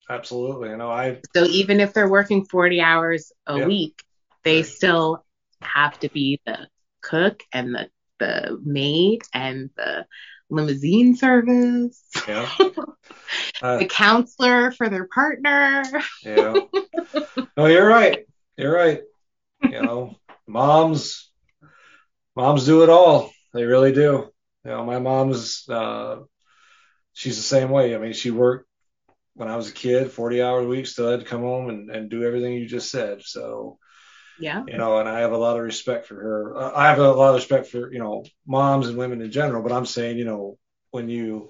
Absolutely. 0.09 0.69
You 0.69 0.77
know, 0.77 0.89
I 0.89 1.21
So 1.35 1.43
even 1.45 1.79
if 1.79 1.93
they're 1.93 2.09
working 2.09 2.45
40 2.45 2.79
hours 2.81 3.31
a 3.45 3.57
Yeah. 3.59 3.65
week, 3.67 4.01
they 4.43 4.57
Right. 4.57 4.65
still 4.65 5.25
have 5.61 5.99
to 5.99 6.09
be 6.09 6.39
the 6.45 6.69
cook 7.01 7.43
and 7.51 7.75
the, 7.75 7.89
the 8.19 8.59
maid 8.63 9.21
and 9.33 9.69
the 9.75 10.05
limousine 10.49 11.15
service, 11.15 12.01
yeah. 12.27 12.49
Uh, 13.61 13.77
the 13.79 13.85
counselor 13.85 14.71
for 14.71 14.87
their 14.87 15.07
partner. 15.07 15.83
yeah. 16.23 16.59
No, 17.57 17.65
you're 17.65 17.87
right. 17.87 18.25
You're 18.55 18.73
right. 18.73 19.01
You 19.71 19.79
know, 19.79 20.15
moms 20.47 21.31
moms 22.35 22.65
do 22.65 22.83
it 22.83 22.89
all. 22.89 23.31
They 23.53 23.63
really 23.63 23.91
do. 23.91 24.31
You 24.67 24.73
know, 24.73 24.83
my 24.83 24.99
mom's 24.99 25.67
uh 25.69 26.17
she's 27.13 27.37
the 27.37 27.43
same 27.43 27.69
way. 27.69 27.95
I 27.95 27.99
mean, 27.99 28.11
she 28.11 28.31
worked 28.31 28.67
when 29.33 29.47
I 29.47 29.55
was 29.55 29.69
a 29.69 29.73
kid, 29.73 30.11
40 30.11 30.41
hours 30.41 30.65
a 30.65 30.67
week, 30.67 30.87
still 30.87 31.09
had 31.09 31.21
to 31.21 31.25
come 31.25 31.41
home 31.41 31.69
and, 31.69 31.89
and 31.89 32.09
do 32.09 32.25
everything 32.25 32.51
you 32.53 32.67
just 32.67 32.91
said. 32.91 33.21
So, 33.23 33.77
Yeah. 34.37 34.65
you 34.67 34.77
know, 34.77 34.99
and 34.99 35.07
I 35.07 35.21
have 35.21 35.31
a 35.31 35.37
lot 35.37 35.55
of 35.55 35.63
respect 35.63 36.05
for 36.07 36.15
her. 36.15 36.57
Uh, 36.57 36.71
I 36.75 36.87
have 36.89 36.99
a 36.99 37.11
lot 37.13 37.29
of 37.29 37.35
respect 37.35 37.67
for, 37.67 37.93
you 37.93 37.99
know, 37.99 38.25
moms 38.45 38.89
and 38.89 38.97
women 38.97 39.21
in 39.21 39.31
general, 39.31 39.63
but 39.63 39.71
I'm 39.71 39.85
saying, 39.85 40.17
you 40.17 40.25
know, 40.25 40.57
when 40.91 41.07
you, 41.07 41.49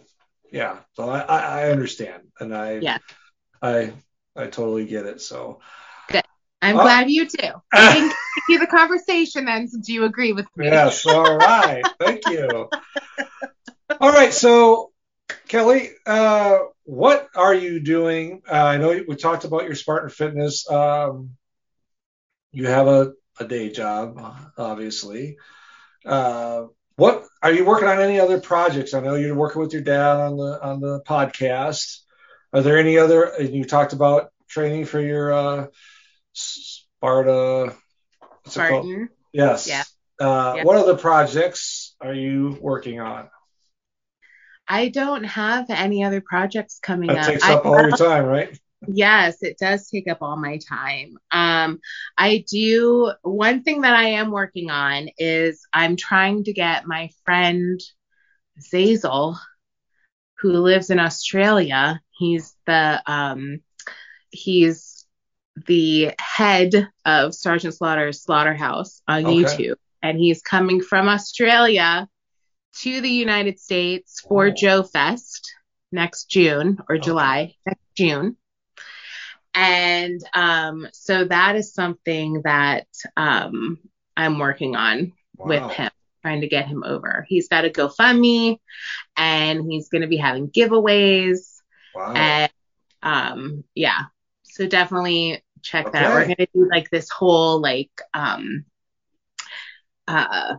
yeah, 0.52 0.78
so 0.94 1.10
I, 1.10 1.22
I, 1.22 1.72
understand 1.72 2.22
and 2.40 2.56
I, 2.56 2.82
Yeah. 2.82 3.00
I, 3.64 3.94
I 4.36 4.46
totally 4.46 4.86
get 4.86 5.08
it. 5.08 5.22
So, 5.22 5.60
I'm 6.62 6.78
Oh. 6.78 6.84
glad 6.84 7.10
you 7.10 7.26
too. 7.28 7.52
continue 8.48 8.66
the 8.66 8.72
conversation 8.72 9.46
then 9.46 9.68
since 9.68 9.90
you 9.90 10.06
agree 10.06 10.34
with 10.34 10.46
me. 10.56 10.68
yes, 10.68 11.06
all 11.06 11.38
right. 11.38 11.84
Thank 12.00 12.28
you. 12.28 12.70
All 14.00 14.12
right. 14.12 14.34
So, 14.34 14.92
Kelly, 15.48 15.90
uh, 16.06 16.60
what 16.84 17.28
are 17.36 17.54
you 17.54 17.80
doing? 17.80 18.42
Uh, 18.50 18.54
I 18.54 18.78
know 18.78 19.04
we 19.08 19.16
talked 19.16 19.46
about 19.46 19.64
your 19.64 19.76
Spartan 19.76 20.10
Fitness. 20.10 20.70
Um, 20.70 21.32
you 22.52 22.68
have 22.68 22.88
a, 22.88 23.14
a 23.40 23.46
day 23.46 23.70
job, 23.70 24.20
obviously. 24.58 25.38
Uh, 26.06 26.66
what 26.96 27.26
are 27.44 27.52
you 27.52 27.66
working 27.66 27.88
on? 27.88 28.00
Any 28.00 28.20
other 28.20 28.40
projects? 28.40 28.94
I 28.94 29.02
know 29.02 29.16
you're 29.16 29.36
working 29.36 29.62
with 29.62 29.74
your 29.74 29.84
dad 29.84 30.18
on 30.18 30.38
the 30.38 30.60
on 30.64 30.80
the 30.80 31.02
podcast. 31.02 32.00
Are 32.54 32.62
there 32.62 32.78
any 32.78 32.98
other? 32.98 33.34
You 33.40 33.66
talked 33.66 33.94
about 33.94 34.32
training 34.48 34.86
for 34.86 35.00
your 35.00 35.32
uh, 35.32 35.68
Sparta. 36.34 37.76
What's 38.48 38.58
it 38.58 38.70
called? 38.70 39.10
Yes. 39.34 39.68
Yeah. 39.68 39.84
Uh, 40.20 40.54
Yeah. 40.58 40.64
What 40.64 40.78
other 40.78 40.98
projects 40.98 41.96
are 42.02 42.14
you 42.14 42.58
working 42.62 43.00
on? 43.00 43.30
I 44.68 44.90
don't 44.90 45.24
have 45.24 45.70
any 45.70 46.04
other 46.04 46.22
projects 46.22 46.80
coming 46.82 47.08
That 47.08 47.20
up. 47.20 47.26
takes 47.26 47.44
I 47.44 47.54
up 47.54 47.66
all 47.66 47.80
your 47.82 47.92
time, 47.92 48.26
right? 48.26 48.60
Yes, 48.88 49.42
it 49.42 49.58
does 49.58 49.90
take 49.90 50.08
up 50.08 50.20
all 50.22 50.38
my 50.38 50.58
time. 50.58 51.18
Um, 51.32 51.80
I 52.18 52.46
do 52.50 53.12
one 53.24 53.64
thing 53.64 53.82
that 53.82 53.96
I 53.96 54.10
am 54.10 54.32
working 54.32 54.70
on 54.70 55.10
is 55.18 55.66
I'm 55.74 55.96
trying 55.96 56.44
to 56.44 56.54
get 56.54 56.86
my 56.86 57.10
friend 57.26 57.80
Zazel, 58.60 59.38
who 60.40 60.52
lives 60.52 60.90
in 60.90 61.00
Australia. 61.00 62.02
He's 62.12 62.56
the 62.66 63.02
um, 63.08 63.62
he's 64.30 64.87
the 65.66 66.14
head 66.20 66.90
of 67.06 67.34
Sergeant 67.34 67.74
Slaughter's 67.74 68.22
Slaughterhouse 68.22 69.02
on 69.08 69.26
Okay. 69.26 69.36
YouTube, 69.36 69.76
and 70.02 70.18
he's 70.18 70.42
coming 70.42 70.82
from 70.82 71.10
Australia 71.10 72.08
to 72.80 73.02
the 73.02 73.10
United 73.10 73.60
States 73.60 74.20
for 74.22 74.48
Oh. 74.48 74.52
Joe 74.52 74.84
Fest 74.84 75.54
next 75.92 76.26
June 76.30 76.78
or 76.90 76.96
Okay. 76.96 77.04
July 77.06 77.56
next 77.66 77.82
June. 77.96 78.38
And 79.56 80.22
um, 80.36 80.88
so 80.94 81.26
that 81.26 81.56
is 81.56 81.74
something 81.74 82.42
that 82.44 82.86
um, 83.16 83.80
I'm 84.16 84.38
working 84.38 84.76
on 84.76 85.14
with 85.38 85.64
him, 85.72 85.90
trying 86.22 86.42
to 86.42 86.48
get 86.48 86.68
him 86.68 86.84
over. 86.84 87.26
He's 87.28 87.48
got 87.48 87.66
a 87.66 87.70
GoFundMe 87.70 88.58
and 89.16 89.72
he's 89.72 89.90
going 89.90 90.04
to 90.04 90.08
be 90.08 90.18
having 90.18 90.50
giveaways. 90.50 91.60
Wow. 91.96 92.14
And 92.14 92.52
um, 93.02 93.64
yeah, 93.74 94.02
so 94.44 94.68
definitely 94.68 95.44
check 95.62 95.92
that. 95.92 96.10
We're 96.10 96.26
going 96.26 96.36
to 96.38 96.48
do 96.54 96.70
like 96.70 96.90
this 96.90 97.10
whole 97.10 97.62
like 97.62 97.92
um, 98.14 98.66
uh, 100.08 100.56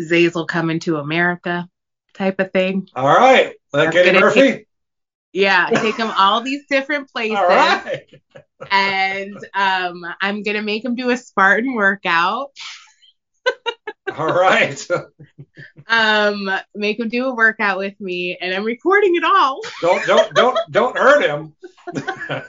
Zazel 0.00 0.46
coming 0.46 0.80
to 0.80 0.96
America 0.96 1.68
type 2.14 2.40
of 2.40 2.52
thing. 2.52 2.88
all 2.94 3.06
right. 3.06 3.54
Like 3.72 3.94
Eddie 3.94 4.12
gonna 4.12 4.20
Murphy? 4.20 4.66
Yeah, 5.32 5.70
take 5.70 5.96
him 5.96 6.10
all 6.18 6.42
these 6.42 6.64
different 6.68 7.08
places. 7.10 7.38
All 7.38 7.48
right. 7.48 8.04
and 8.70 9.36
um, 9.54 10.04
I'm 10.20 10.42
gonna 10.42 10.62
make 10.62 10.84
him 10.84 10.94
do 10.94 11.10
a 11.10 11.16
Spartan 11.16 11.74
workout. 11.74 12.50
All 14.16 14.32
right. 14.32 14.86
Um, 15.86 16.50
make 16.74 17.00
him 17.00 17.08
do 17.08 17.26
a 17.26 17.34
workout 17.34 17.78
with 17.78 17.98
me, 18.00 18.36
and 18.40 18.54
I'm 18.54 18.64
recording 18.64 19.16
it 19.16 19.24
all. 19.24 19.60
don't 19.80 20.04
don't 20.06 20.34
don't 20.34 20.58
don't 20.70 20.96
hurt 20.96 21.24
him. 21.24 21.54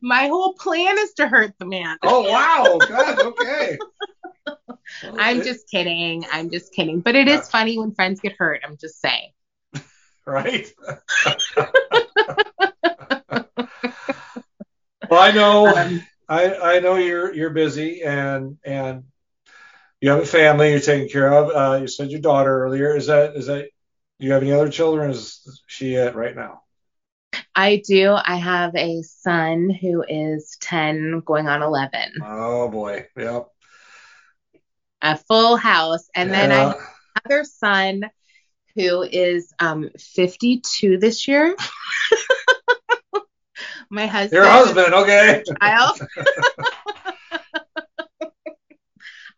My 0.00 0.28
whole 0.28 0.54
plan 0.54 0.98
is 0.98 1.12
to 1.14 1.28
hurt 1.28 1.52
the 1.58 1.66
man. 1.66 1.98
oh 2.02 2.22
wow. 2.30 2.78
God, 2.86 3.18
okay. 3.20 3.78
I'm 5.18 5.42
just 5.42 5.68
kidding. 5.68 6.24
I'm 6.30 6.50
just 6.50 6.72
kidding. 6.72 7.00
But 7.00 7.16
it 7.16 7.28
is 7.28 7.48
funny 7.48 7.78
when 7.78 7.92
friends 7.92 8.20
get 8.20 8.34
hurt. 8.38 8.62
I'm 8.64 8.76
just 8.76 9.00
saying. 9.00 9.30
right. 10.26 10.66
well, 15.10 15.20
I 15.20 15.32
know 15.32 15.76
Um, 15.76 16.02
I, 16.28 16.54
I 16.54 16.80
know 16.80 16.96
you're 16.96 17.32
you're 17.34 17.50
busy 17.50 18.02
and 18.02 18.58
and 18.64 19.04
you 20.00 20.10
have 20.10 20.20
a 20.20 20.26
family 20.26 20.70
you're 20.70 20.80
taking 20.80 21.08
care 21.08 21.32
of. 21.32 21.50
Uh, 21.50 21.80
you 21.80 21.88
said 21.88 22.10
your 22.10 22.20
daughter 22.20 22.64
earlier. 22.64 22.94
Is 22.96 23.06
that 23.06 23.36
is 23.36 23.46
that 23.46 23.68
do 24.18 24.26
you 24.26 24.32
have 24.32 24.42
any 24.42 24.52
other 24.52 24.70
children? 24.70 25.10
Is 25.10 25.62
she 25.66 25.94
it 25.94 26.14
right 26.14 26.34
now? 26.34 26.62
I 27.58 27.82
do. 27.86 28.12
I 28.14 28.36
have 28.36 28.76
a 28.76 29.00
son 29.02 29.70
who 29.70 30.04
is 30.06 30.58
10, 30.60 31.22
going 31.24 31.48
on 31.48 31.62
11. 31.62 32.12
Oh 32.22 32.68
boy. 32.68 33.06
Yep. 33.16 33.48
A 35.00 35.16
full 35.16 35.56
house, 35.56 36.08
and 36.14 36.30
then 36.30 36.52
I 36.52 36.56
have 36.56 36.76
another 37.24 37.44
son 37.44 38.10
who 38.74 39.02
is 39.02 39.52
um 39.58 39.88
52 39.98 40.98
this 40.98 41.26
year. 41.26 41.56
My 43.90 44.06
husband. 44.06 44.32
your 44.42 44.50
husband. 44.50 44.92
Okay. 44.94 45.42
child. 45.62 46.00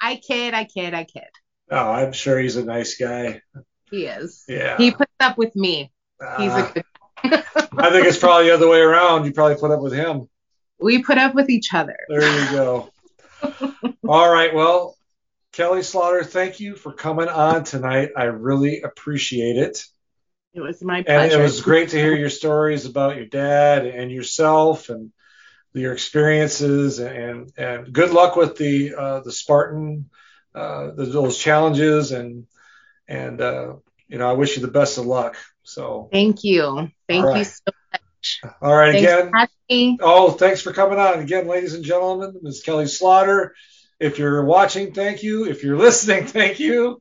I 0.01 0.17
kid, 0.17 0.55
I 0.55 0.65
kid, 0.65 0.95
I 0.95 1.05
kid. 1.05 1.29
Oh, 1.71 1.77
I'm 1.93 2.13
sure 2.13 2.39
he's 2.39 2.57
a 2.57 2.65
nice 2.65 2.97
guy. 2.97 3.43
He 3.91 4.07
is. 4.07 4.45
Yeah. 4.49 4.77
He 4.77 4.91
puts 4.91 5.13
up 5.21 5.37
with 5.39 5.55
me. 5.55 5.93
He's 6.39 6.53
Uh, 6.53 6.67
a 6.69 6.73
good. 6.73 6.85
I 7.25 7.91
think 7.91 8.07
it's 8.07 8.19
probably 8.19 8.47
the 8.49 8.55
other 8.55 8.69
way 8.69 8.81
around. 8.81 9.25
You 9.25 9.33
probably 9.33 9.57
put 9.57 9.71
up 9.71 9.81
with 9.81 9.93
him. 9.93 10.29
We 10.81 11.03
put 11.03 11.19
up 11.19 11.35
with 11.35 11.51
each 11.51 11.75
other. 11.75 11.97
There 12.09 12.21
you 12.23 12.51
go. 12.51 12.91
All 14.09 14.33
right. 14.33 14.55
Well, 14.55 14.97
Kelly 15.53 15.83
Slaughter, 15.83 16.25
thank 16.25 16.61
you 16.61 16.77
for 16.77 16.93
coming 16.93 17.29
on 17.29 17.65
tonight. 17.65 18.11
I 18.17 18.25
really 18.25 18.83
appreciate 18.83 19.57
it. 19.57 19.85
It 20.55 20.61
was 20.61 20.83
my 20.83 21.03
pleasure. 21.03 21.35
And 21.35 21.41
it 21.41 21.43
was 21.43 21.61
great 21.61 21.91
to 21.91 21.99
hear 21.99 22.15
your 22.15 22.31
stories 22.31 22.87
about 22.87 23.17
your 23.17 23.27
dad 23.27 23.87
and 23.87 24.11
yourself 24.11 24.89
and 24.89 25.13
your 25.75 25.93
experiences 25.93 26.99
and 26.99 27.53
and 27.57 27.93
good 27.93 28.11
luck 28.11 28.37
with 28.37 28.57
the 28.57 28.95
uh, 28.95 29.21
the 29.21 29.33
Spartan 29.33 30.11
uh, 30.55 30.91
the, 30.93 31.05
those 31.05 31.39
challenges 31.39 32.13
and 32.13 32.47
and 33.07 33.41
uh, 33.41 33.75
you 34.09 34.19
know, 34.19 34.29
I 34.29 34.33
wish 34.33 34.57
you 34.57 34.63
the 34.63 34.73
best 34.73 34.99
of 34.99 35.07
luck. 35.07 35.37
So 35.63 36.09
thank 36.13 36.45
you, 36.45 36.91
thank 37.09 37.25
right. 37.25 37.39
you 37.39 37.45
so 37.45 37.73
much. 37.93 38.55
All 38.61 38.75
right, 38.75 38.93
thanks 38.93 39.53
again. 39.69 39.99
Oh, 40.01 40.33
thanks 40.33 40.63
for 40.63 40.73
coming 40.73 40.99
on 40.99 41.21
again, 41.21 41.47
ladies 41.47 41.75
and 41.75 41.85
gentlemen. 41.85 42.39
Ms. 42.43 42.63
Kelly 42.65 42.87
Slaughter. 42.87 43.55
If 44.01 44.19
you're 44.19 44.45
watching, 44.45 44.93
thank 44.93 45.23
you. 45.23 45.47
If 45.47 45.63
you're 45.63 45.77
listening, 45.87 46.27
thank 46.27 46.59
you. 46.61 47.01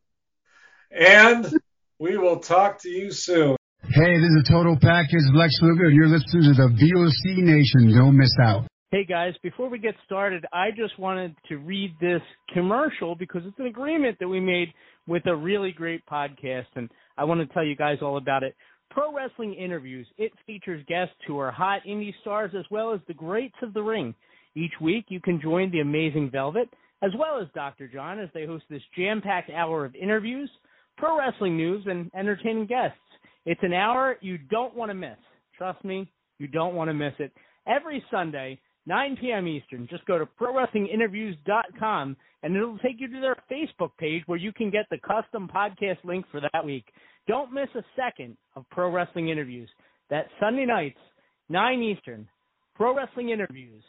And 0.91 1.47
we 1.99 2.17
will 2.17 2.39
talk 2.39 2.81
to 2.81 2.89
you 2.89 3.11
soon. 3.11 3.55
Hey, 3.83 4.19
this 4.19 4.29
is 4.29 4.49
Total 4.49 4.77
Package 4.79 5.23
Lex 5.33 5.53
Luger, 5.61 5.85
and 5.85 5.95
you're 5.95 6.07
listening 6.07 6.43
to 6.43 6.53
the 6.53 6.67
VOC 6.67 7.37
Nation. 7.37 7.97
Don't 7.97 8.17
miss 8.17 8.35
out. 8.41 8.66
Hey 8.89 9.03
guys, 9.03 9.33
before 9.43 9.67
we 9.67 9.79
get 9.79 9.95
started, 10.05 10.45
I 10.53 10.69
just 10.71 10.97
wanted 10.97 11.35
to 11.49 11.57
read 11.57 11.93
this 11.99 12.21
commercial 12.53 13.15
because 13.15 13.41
it's 13.45 13.59
an 13.59 13.65
agreement 13.65 14.17
that 14.21 14.29
we 14.29 14.39
made 14.39 14.69
with 15.07 15.25
a 15.25 15.35
really 15.35 15.73
great 15.73 16.05
podcast, 16.05 16.67
and 16.75 16.89
I 17.17 17.25
want 17.25 17.41
to 17.41 17.53
tell 17.53 17.65
you 17.65 17.75
guys 17.75 17.97
all 18.01 18.15
about 18.15 18.43
it. 18.43 18.55
Pro 18.89 19.13
Wrestling 19.13 19.55
Interviews. 19.55 20.07
It 20.17 20.31
features 20.45 20.85
guests 20.87 21.17
who 21.27 21.37
are 21.37 21.51
hot 21.51 21.81
indie 21.85 22.13
stars 22.21 22.51
as 22.57 22.63
well 22.71 22.93
as 22.93 23.01
the 23.09 23.13
greats 23.13 23.57
of 23.61 23.73
the 23.73 23.83
ring. 23.83 24.15
Each 24.55 24.71
week, 24.79 25.07
you 25.09 25.19
can 25.19 25.41
join 25.41 25.69
the 25.69 25.81
Amazing 25.81 26.31
Velvet 26.31 26.69
as 27.03 27.11
well 27.19 27.41
as 27.41 27.49
Dr. 27.53 27.89
John 27.89 28.19
as 28.19 28.29
they 28.33 28.45
host 28.45 28.63
this 28.69 28.81
jam-packed 28.97 29.49
hour 29.49 29.83
of 29.83 29.95
interviews, 29.95 30.49
pro 30.97 31.19
wrestling 31.19 31.57
news, 31.57 31.83
and 31.87 32.09
entertaining 32.15 32.67
guests. 32.67 32.97
It's 33.45 33.63
an 33.63 33.73
hour 33.73 34.15
you 34.21 34.37
don't 34.37 34.77
want 34.77 34.91
to 34.91 34.95
miss. 34.95 35.17
Trust 35.57 35.83
me, 35.83 36.09
you 36.39 36.47
don't 36.47 36.73
want 36.73 36.87
to 36.89 36.93
miss 36.93 37.15
it. 37.19 37.33
Every 37.67 38.01
Sunday, 38.09 38.61
9 38.87 39.17
p.m. 39.19 39.47
Eastern. 39.47 39.87
Just 39.89 40.05
go 40.05 40.17
to 40.17 40.25
ProWrestlingInterviews.com 40.25 42.17
and 42.41 42.55
it'll 42.55 42.77
take 42.79 42.99
you 42.99 43.07
to 43.11 43.19
their 43.19 43.35
Facebook 43.51 43.91
page 43.99 44.23
where 44.25 44.39
you 44.39 44.53
can 44.53 44.71
get 44.71 44.85
the 44.89 44.97
custom 44.97 45.49
podcast 45.53 45.97
link 46.05 46.25
for 46.31 46.39
that 46.39 46.65
week. 46.65 46.85
Don't 47.27 47.51
miss 47.51 47.67
a 47.75 47.83
second 47.95 48.37
of 48.55 48.63
Pro 48.71 48.89
Wrestling 48.89 49.27
Interviews. 49.27 49.69
That 50.09 50.27
Sunday 50.39 50.65
nights, 50.65 50.99
9 51.49 51.83
Eastern. 51.83 52.27
Pro 52.75 52.95
Wrestling 52.95 53.29
Interviews. 53.29 53.83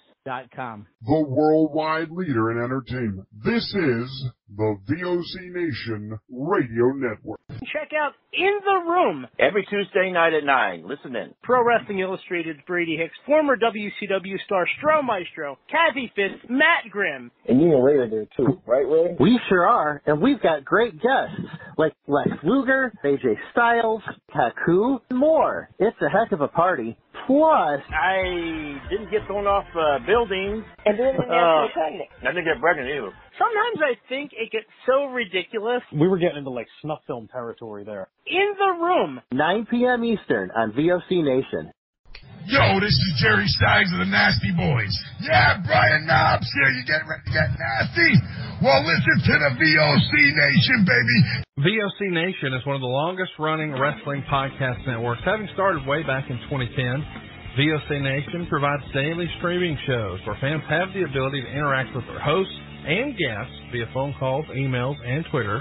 The 1.07 1.25
worldwide 1.27 2.11
leader 2.11 2.51
in 2.51 2.63
entertainment. 2.63 3.29
This 3.45 3.63
is 3.63 4.25
the 4.57 4.77
VOC 4.91 5.53
Nation 5.53 6.19
Radio 6.29 6.89
Network. 6.93 7.41
Check 7.73 7.91
out 7.93 8.13
In 8.33 8.59
the 8.65 8.91
Room 8.91 9.27
every 9.39 9.67
Tuesday 9.69 10.11
night 10.13 10.33
at 10.33 10.45
9. 10.45 10.85
Listen 10.87 11.17
in. 11.17 11.35
Pro 11.43 11.65
Wrestling 11.65 11.99
Illustrated's 11.99 12.61
Brady 12.67 12.97
Hicks, 12.97 13.15
former 13.27 13.57
WCW 13.57 14.39
star 14.45 14.67
Stro 14.79 15.05
Maestro, 15.05 15.59
Kathy 15.71 16.13
Fitz, 16.15 16.35
Matt 16.49 16.91
Grimm. 16.91 17.31
And 17.49 17.61
you 17.61 17.75
and 17.75 17.85
Ray 17.85 17.95
are 17.95 18.09
there 18.09 18.27
too, 18.37 18.61
right, 18.67 18.87
Ray? 18.87 19.17
We 19.19 19.41
sure 19.49 19.67
are, 19.67 20.03
and 20.07 20.21
we've 20.21 20.41
got 20.41 20.65
great 20.65 20.93
guests 20.95 21.41
like 21.77 21.93
Lex 22.07 22.31
Luger, 22.45 22.93
AJ 23.05 23.35
Styles, 23.53 24.03
Haku, 24.35 25.01
and 25.11 25.19
more. 25.19 25.69
It's 25.79 25.97
a 26.01 26.09
heck 26.09 26.33
of 26.33 26.41
a 26.41 26.49
party. 26.49 26.97
Plus, 27.27 27.81
I 27.93 28.79
didn't 28.89 29.11
get 29.11 29.27
thrown 29.27 29.47
off 29.47 29.67
uh, 29.77 29.99
buildings. 30.07 30.65
And 30.87 30.97
didn't 30.97 31.17
get 31.17 31.29
uh, 31.29 31.67
pregnant. 31.75 32.09
I 32.23 32.33
didn't 32.33 32.45
get 32.45 32.61
pregnant 32.61 32.89
either. 32.89 33.13
Sometimes 33.37 33.79
I 33.85 33.95
think 34.09 34.33
it 34.33 34.51
gets 34.51 34.67
so 34.87 35.07
ridiculous. 35.07 35.83
We 35.93 36.09
were 36.09 36.19
getting 36.19 36.39
into 36.39 36.51
like 36.51 36.67
snuff 36.81 37.01
film 37.07 37.29
territory 37.31 37.48
there. 37.85 38.09
In 38.27 38.53
the 38.59 38.85
room. 38.85 39.21
9 39.33 39.67
p.m. 39.71 40.05
Eastern 40.05 40.51
on 40.53 40.73
VOC 40.73 41.25
Nation. 41.25 41.73
Yo, 42.49 42.81
this 42.81 42.97
is 42.97 43.13
Jerry 43.21 43.45
Steins 43.45 43.93
of 43.93 44.01
the 44.01 44.09
Nasty 44.09 44.53
Boys. 44.57 44.93
Yeah, 45.21 45.61
Brian 45.69 46.07
Knobbs 46.09 46.49
here. 46.57 46.73
You 46.73 46.83
getting 46.89 47.09
ready 47.09 47.25
to 47.29 47.33
get 47.33 47.53
nasty? 47.53 48.13
Well, 48.65 48.81
listen 48.89 49.17
to 49.21 49.35
the 49.37 49.53
VOC 49.61 50.13
Nation, 50.33 50.79
baby. 50.89 51.19
VOC 51.61 52.09
Nation 52.09 52.57
is 52.57 52.65
one 52.65 52.77
of 52.77 52.81
the 52.81 52.89
longest 52.89 53.33
running 53.39 53.77
wrestling 53.77 54.25
podcast 54.33 54.81
networks, 54.87 55.21
having 55.25 55.49
started 55.53 55.87
way 55.87 56.03
back 56.03 56.31
in 56.31 56.41
2010. 56.49 57.05
VOC 57.61 58.01
Nation 58.01 58.47
provides 58.49 58.83
daily 58.95 59.29
streaming 59.39 59.77
shows 59.87 60.21
where 60.25 60.37
fans 60.41 60.63
have 60.69 60.89
the 60.95 61.05
ability 61.05 61.43
to 61.43 61.51
interact 61.53 61.95
with 61.95 62.07
their 62.07 62.21
hosts 62.21 62.55
and 62.87 63.13
guests 63.13 63.53
via 63.73 63.85
phone 63.93 64.15
calls, 64.19 64.47
emails, 64.57 64.97
and 65.05 65.25
Twitter. 65.31 65.61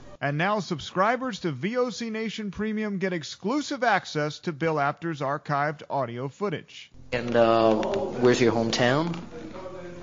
And 0.21 0.37
now 0.37 0.59
subscribers 0.59 1.39
to 1.39 1.51
VOC 1.51 2.11
Nation 2.11 2.51
Premium 2.51 2.99
get 2.99 3.11
exclusive 3.11 3.83
access 3.83 4.37
to 4.41 4.51
Bill 4.53 4.79
Apter's 4.79 5.19
archived 5.19 5.81
audio 5.89 6.27
footage. 6.27 6.91
And 7.11 7.35
uh, 7.35 7.73
where's 7.73 8.39
your 8.39 8.53
hometown? 8.53 9.19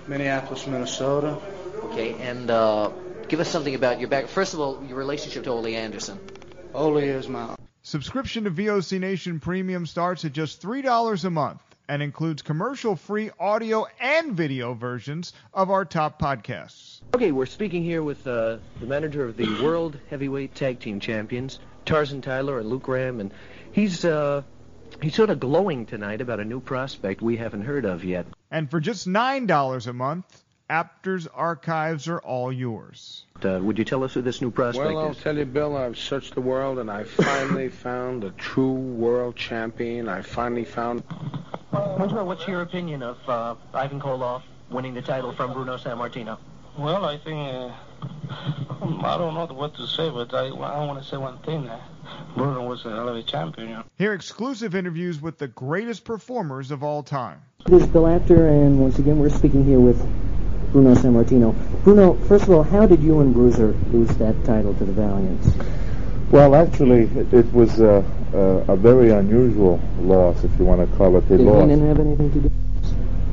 Minneapolis, 0.09 0.67
Minnesota. 0.67 1.39
Okay, 1.85 2.15
and 2.15 2.51
uh, 2.51 2.91
give 3.29 3.39
us 3.39 3.49
something 3.49 3.77
about 3.77 4.01
your 4.01 4.09
back. 4.09 4.27
First 4.27 4.55
of 4.55 4.61
all, 4.61 4.85
your 4.85 4.99
relationship 4.99 5.45
to 5.45 5.51
Ole 5.51 5.69
Anderson. 5.69 6.19
Ole 6.75 6.99
is 6.99 7.29
my. 7.29 7.55
Subscription 7.83 8.43
to 8.45 8.51
VOC 8.51 8.99
Nation 8.99 9.39
Premium 9.39 9.87
starts 9.87 10.25
at 10.25 10.33
just 10.33 10.61
$3 10.61 11.25
a 11.25 11.31
month 11.31 11.61
and 11.89 12.03
includes 12.03 12.43
commercial 12.43 12.95
free 12.95 13.31
audio 13.41 13.87
and 14.01 14.33
video 14.33 14.75
versions 14.75 15.33
of 15.55 15.71
our 15.71 15.85
top 15.85 16.21
podcasts. 16.21 17.01
Okay, 17.15 17.33
we're 17.33 17.47
speaking 17.47 17.83
here 17.83 18.03
with 18.03 18.27
uh, 18.27 18.59
the 18.81 18.87
manager 18.87 19.25
of 19.25 19.37
the 19.37 19.47
World 19.63 19.99
Heavyweight 20.11 20.55
Tag 20.55 20.81
Team 20.81 21.01
Champions, 21.01 21.59
Tarzan 21.87 22.21
Tyler 22.21 22.59
and 22.59 22.69
Luke 22.69 22.83
Graham, 22.83 23.21
and 23.21 23.33
he's 23.73 24.05
uh, 24.05 24.43
he's 25.01 25.15
sort 25.15 25.31
of 25.31 25.41
glowing 25.41 25.87
tonight 25.87 26.21
about 26.21 26.41
a 26.41 26.45
new 26.45 26.61
prospect 26.61 27.23
we 27.23 27.37
haven't 27.37 27.63
heard 27.63 27.85
of 27.85 28.05
yet. 28.05 28.27
And 28.51 28.71
for 28.71 28.81
just 28.81 29.07
nine 29.07 29.47
dollars 29.47 29.87
a 29.87 29.93
month, 29.93 30.43
Apter's 30.71 31.27
archives 31.27 32.09
are 32.09 32.21
all 32.21 32.53
yours. 32.53 33.25
Uh, 33.43 33.59
would 33.63 33.79
you 33.79 33.85
tell 33.85 34.05
us 34.05 34.13
who 34.13 34.21
this 34.21 34.43
new 34.43 34.51
prospect 34.51 34.91
is? 34.91 34.95
well, 34.95 35.07
I'll 35.07 35.15
tell 35.15 35.37
you, 35.39 35.47
Bill, 35.47 35.77
I've 35.77 35.97
searched 35.97 36.35
the 36.35 36.43
world 36.43 36.79
and 36.79 36.91
I 36.91 37.05
finally 37.05 37.69
found 37.87 38.25
a 38.25 38.31
true 38.31 38.73
world 38.73 39.37
champion. 39.37 40.09
I 40.09 40.21
finally 40.21 40.65
found. 40.65 41.05
Well, 41.71 42.25
what's 42.25 42.47
your 42.47 42.63
opinion 42.63 43.03
of 43.03 43.19
uh, 43.29 43.55
Ivan 43.75 44.01
Koloff 44.01 44.43
winning 44.71 44.95
the 44.95 45.03
title 45.03 45.33
from 45.33 45.53
Bruno 45.53 45.77
Sammartino? 45.77 46.39
Well, 46.79 47.05
I 47.05 47.19
think 47.19 47.37
uh, 47.37 47.73
I 49.05 49.19
don't 49.19 49.35
know 49.35 49.47
what 49.47 49.75
to 49.75 49.87
say, 49.87 50.09
but 50.09 50.33
I, 50.33 50.47
I 50.47 50.85
want 50.87 51.03
to 51.03 51.09
say 51.09 51.17
one 51.17 51.39
thing. 51.39 51.69
Uh, 51.69 51.79
Bruno 52.37 52.67
was 52.67 52.87
a 52.87 52.91
hell 52.91 53.09
of 53.09 53.17
a 53.17 53.23
champion. 53.23 53.69
You 53.69 53.75
know? 53.77 53.85
Hear 53.97 54.15
exclusive 54.15 54.75
interviews 54.75 55.21
with 55.21 55.39
the 55.39 55.49
greatest 55.49 56.05
performers 56.05 56.71
of 56.71 56.83
all 56.83 57.03
time. 57.03 57.43
This 57.67 57.83
is 57.83 57.89
Bill 57.89 58.07
Apter, 58.07 58.49
and 58.49 58.81
once 58.81 58.99
again, 58.99 59.19
we're 59.19 59.29
speaking 59.29 59.65
here 59.65 59.81
with 59.81 60.01
Bruno 60.73 60.95
Sammartino. 60.95 61.55
Bruno, 61.85 62.15
first 62.29 62.45
of 62.45 62.51
all, 62.51 62.63
how 62.63 62.87
did 62.87 63.03
you 63.03 63.21
and 63.21 63.35
Bruiser 63.35 63.73
lose 63.93 64.09
that 64.17 64.43
title 64.45 64.73
to 64.75 64.85
the 64.85 64.93
Valiants? 64.93 65.49
Well, 66.31 66.55
actually, 66.55 67.05
it, 67.05 67.33
it 67.35 67.53
was 67.53 67.81
a, 67.81 68.05
a, 68.35 68.73
a, 68.73 68.77
very 68.77 69.11
unusual 69.11 69.81
loss, 70.01 70.43
if 70.45 70.59
you 70.59 70.65
want 70.65 70.89
to 70.89 70.97
call 70.97 71.17
it 71.17 71.25
a 71.25 71.37
did 71.37 71.41
loss. 71.41 71.69
Did 71.69 71.79
Heenan 71.79 71.89
have 71.89 72.01
anything 72.01 72.33
to 72.33 72.41
do? 72.41 72.51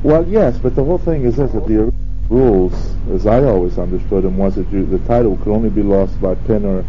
Well, 0.02 0.26
yes, 0.26 0.58
but 0.58 0.74
the 0.74 0.84
whole 0.84 0.98
thing 0.98 1.24
is 1.24 1.36
this: 1.36 1.52
that 1.52 1.66
the 1.66 1.92
rules, 2.28 2.74
as 3.10 3.26
I 3.26 3.42
always 3.44 3.78
understood 3.78 4.24
them, 4.24 4.36
was 4.36 4.56
that 4.56 4.70
you, 4.70 4.84
the 4.86 4.98
title 5.00 5.36
could 5.38 5.52
only 5.52 5.70
be 5.70 5.82
lost 5.82 6.20
by 6.20 6.34
pin 6.34 6.64
or, 6.64 6.84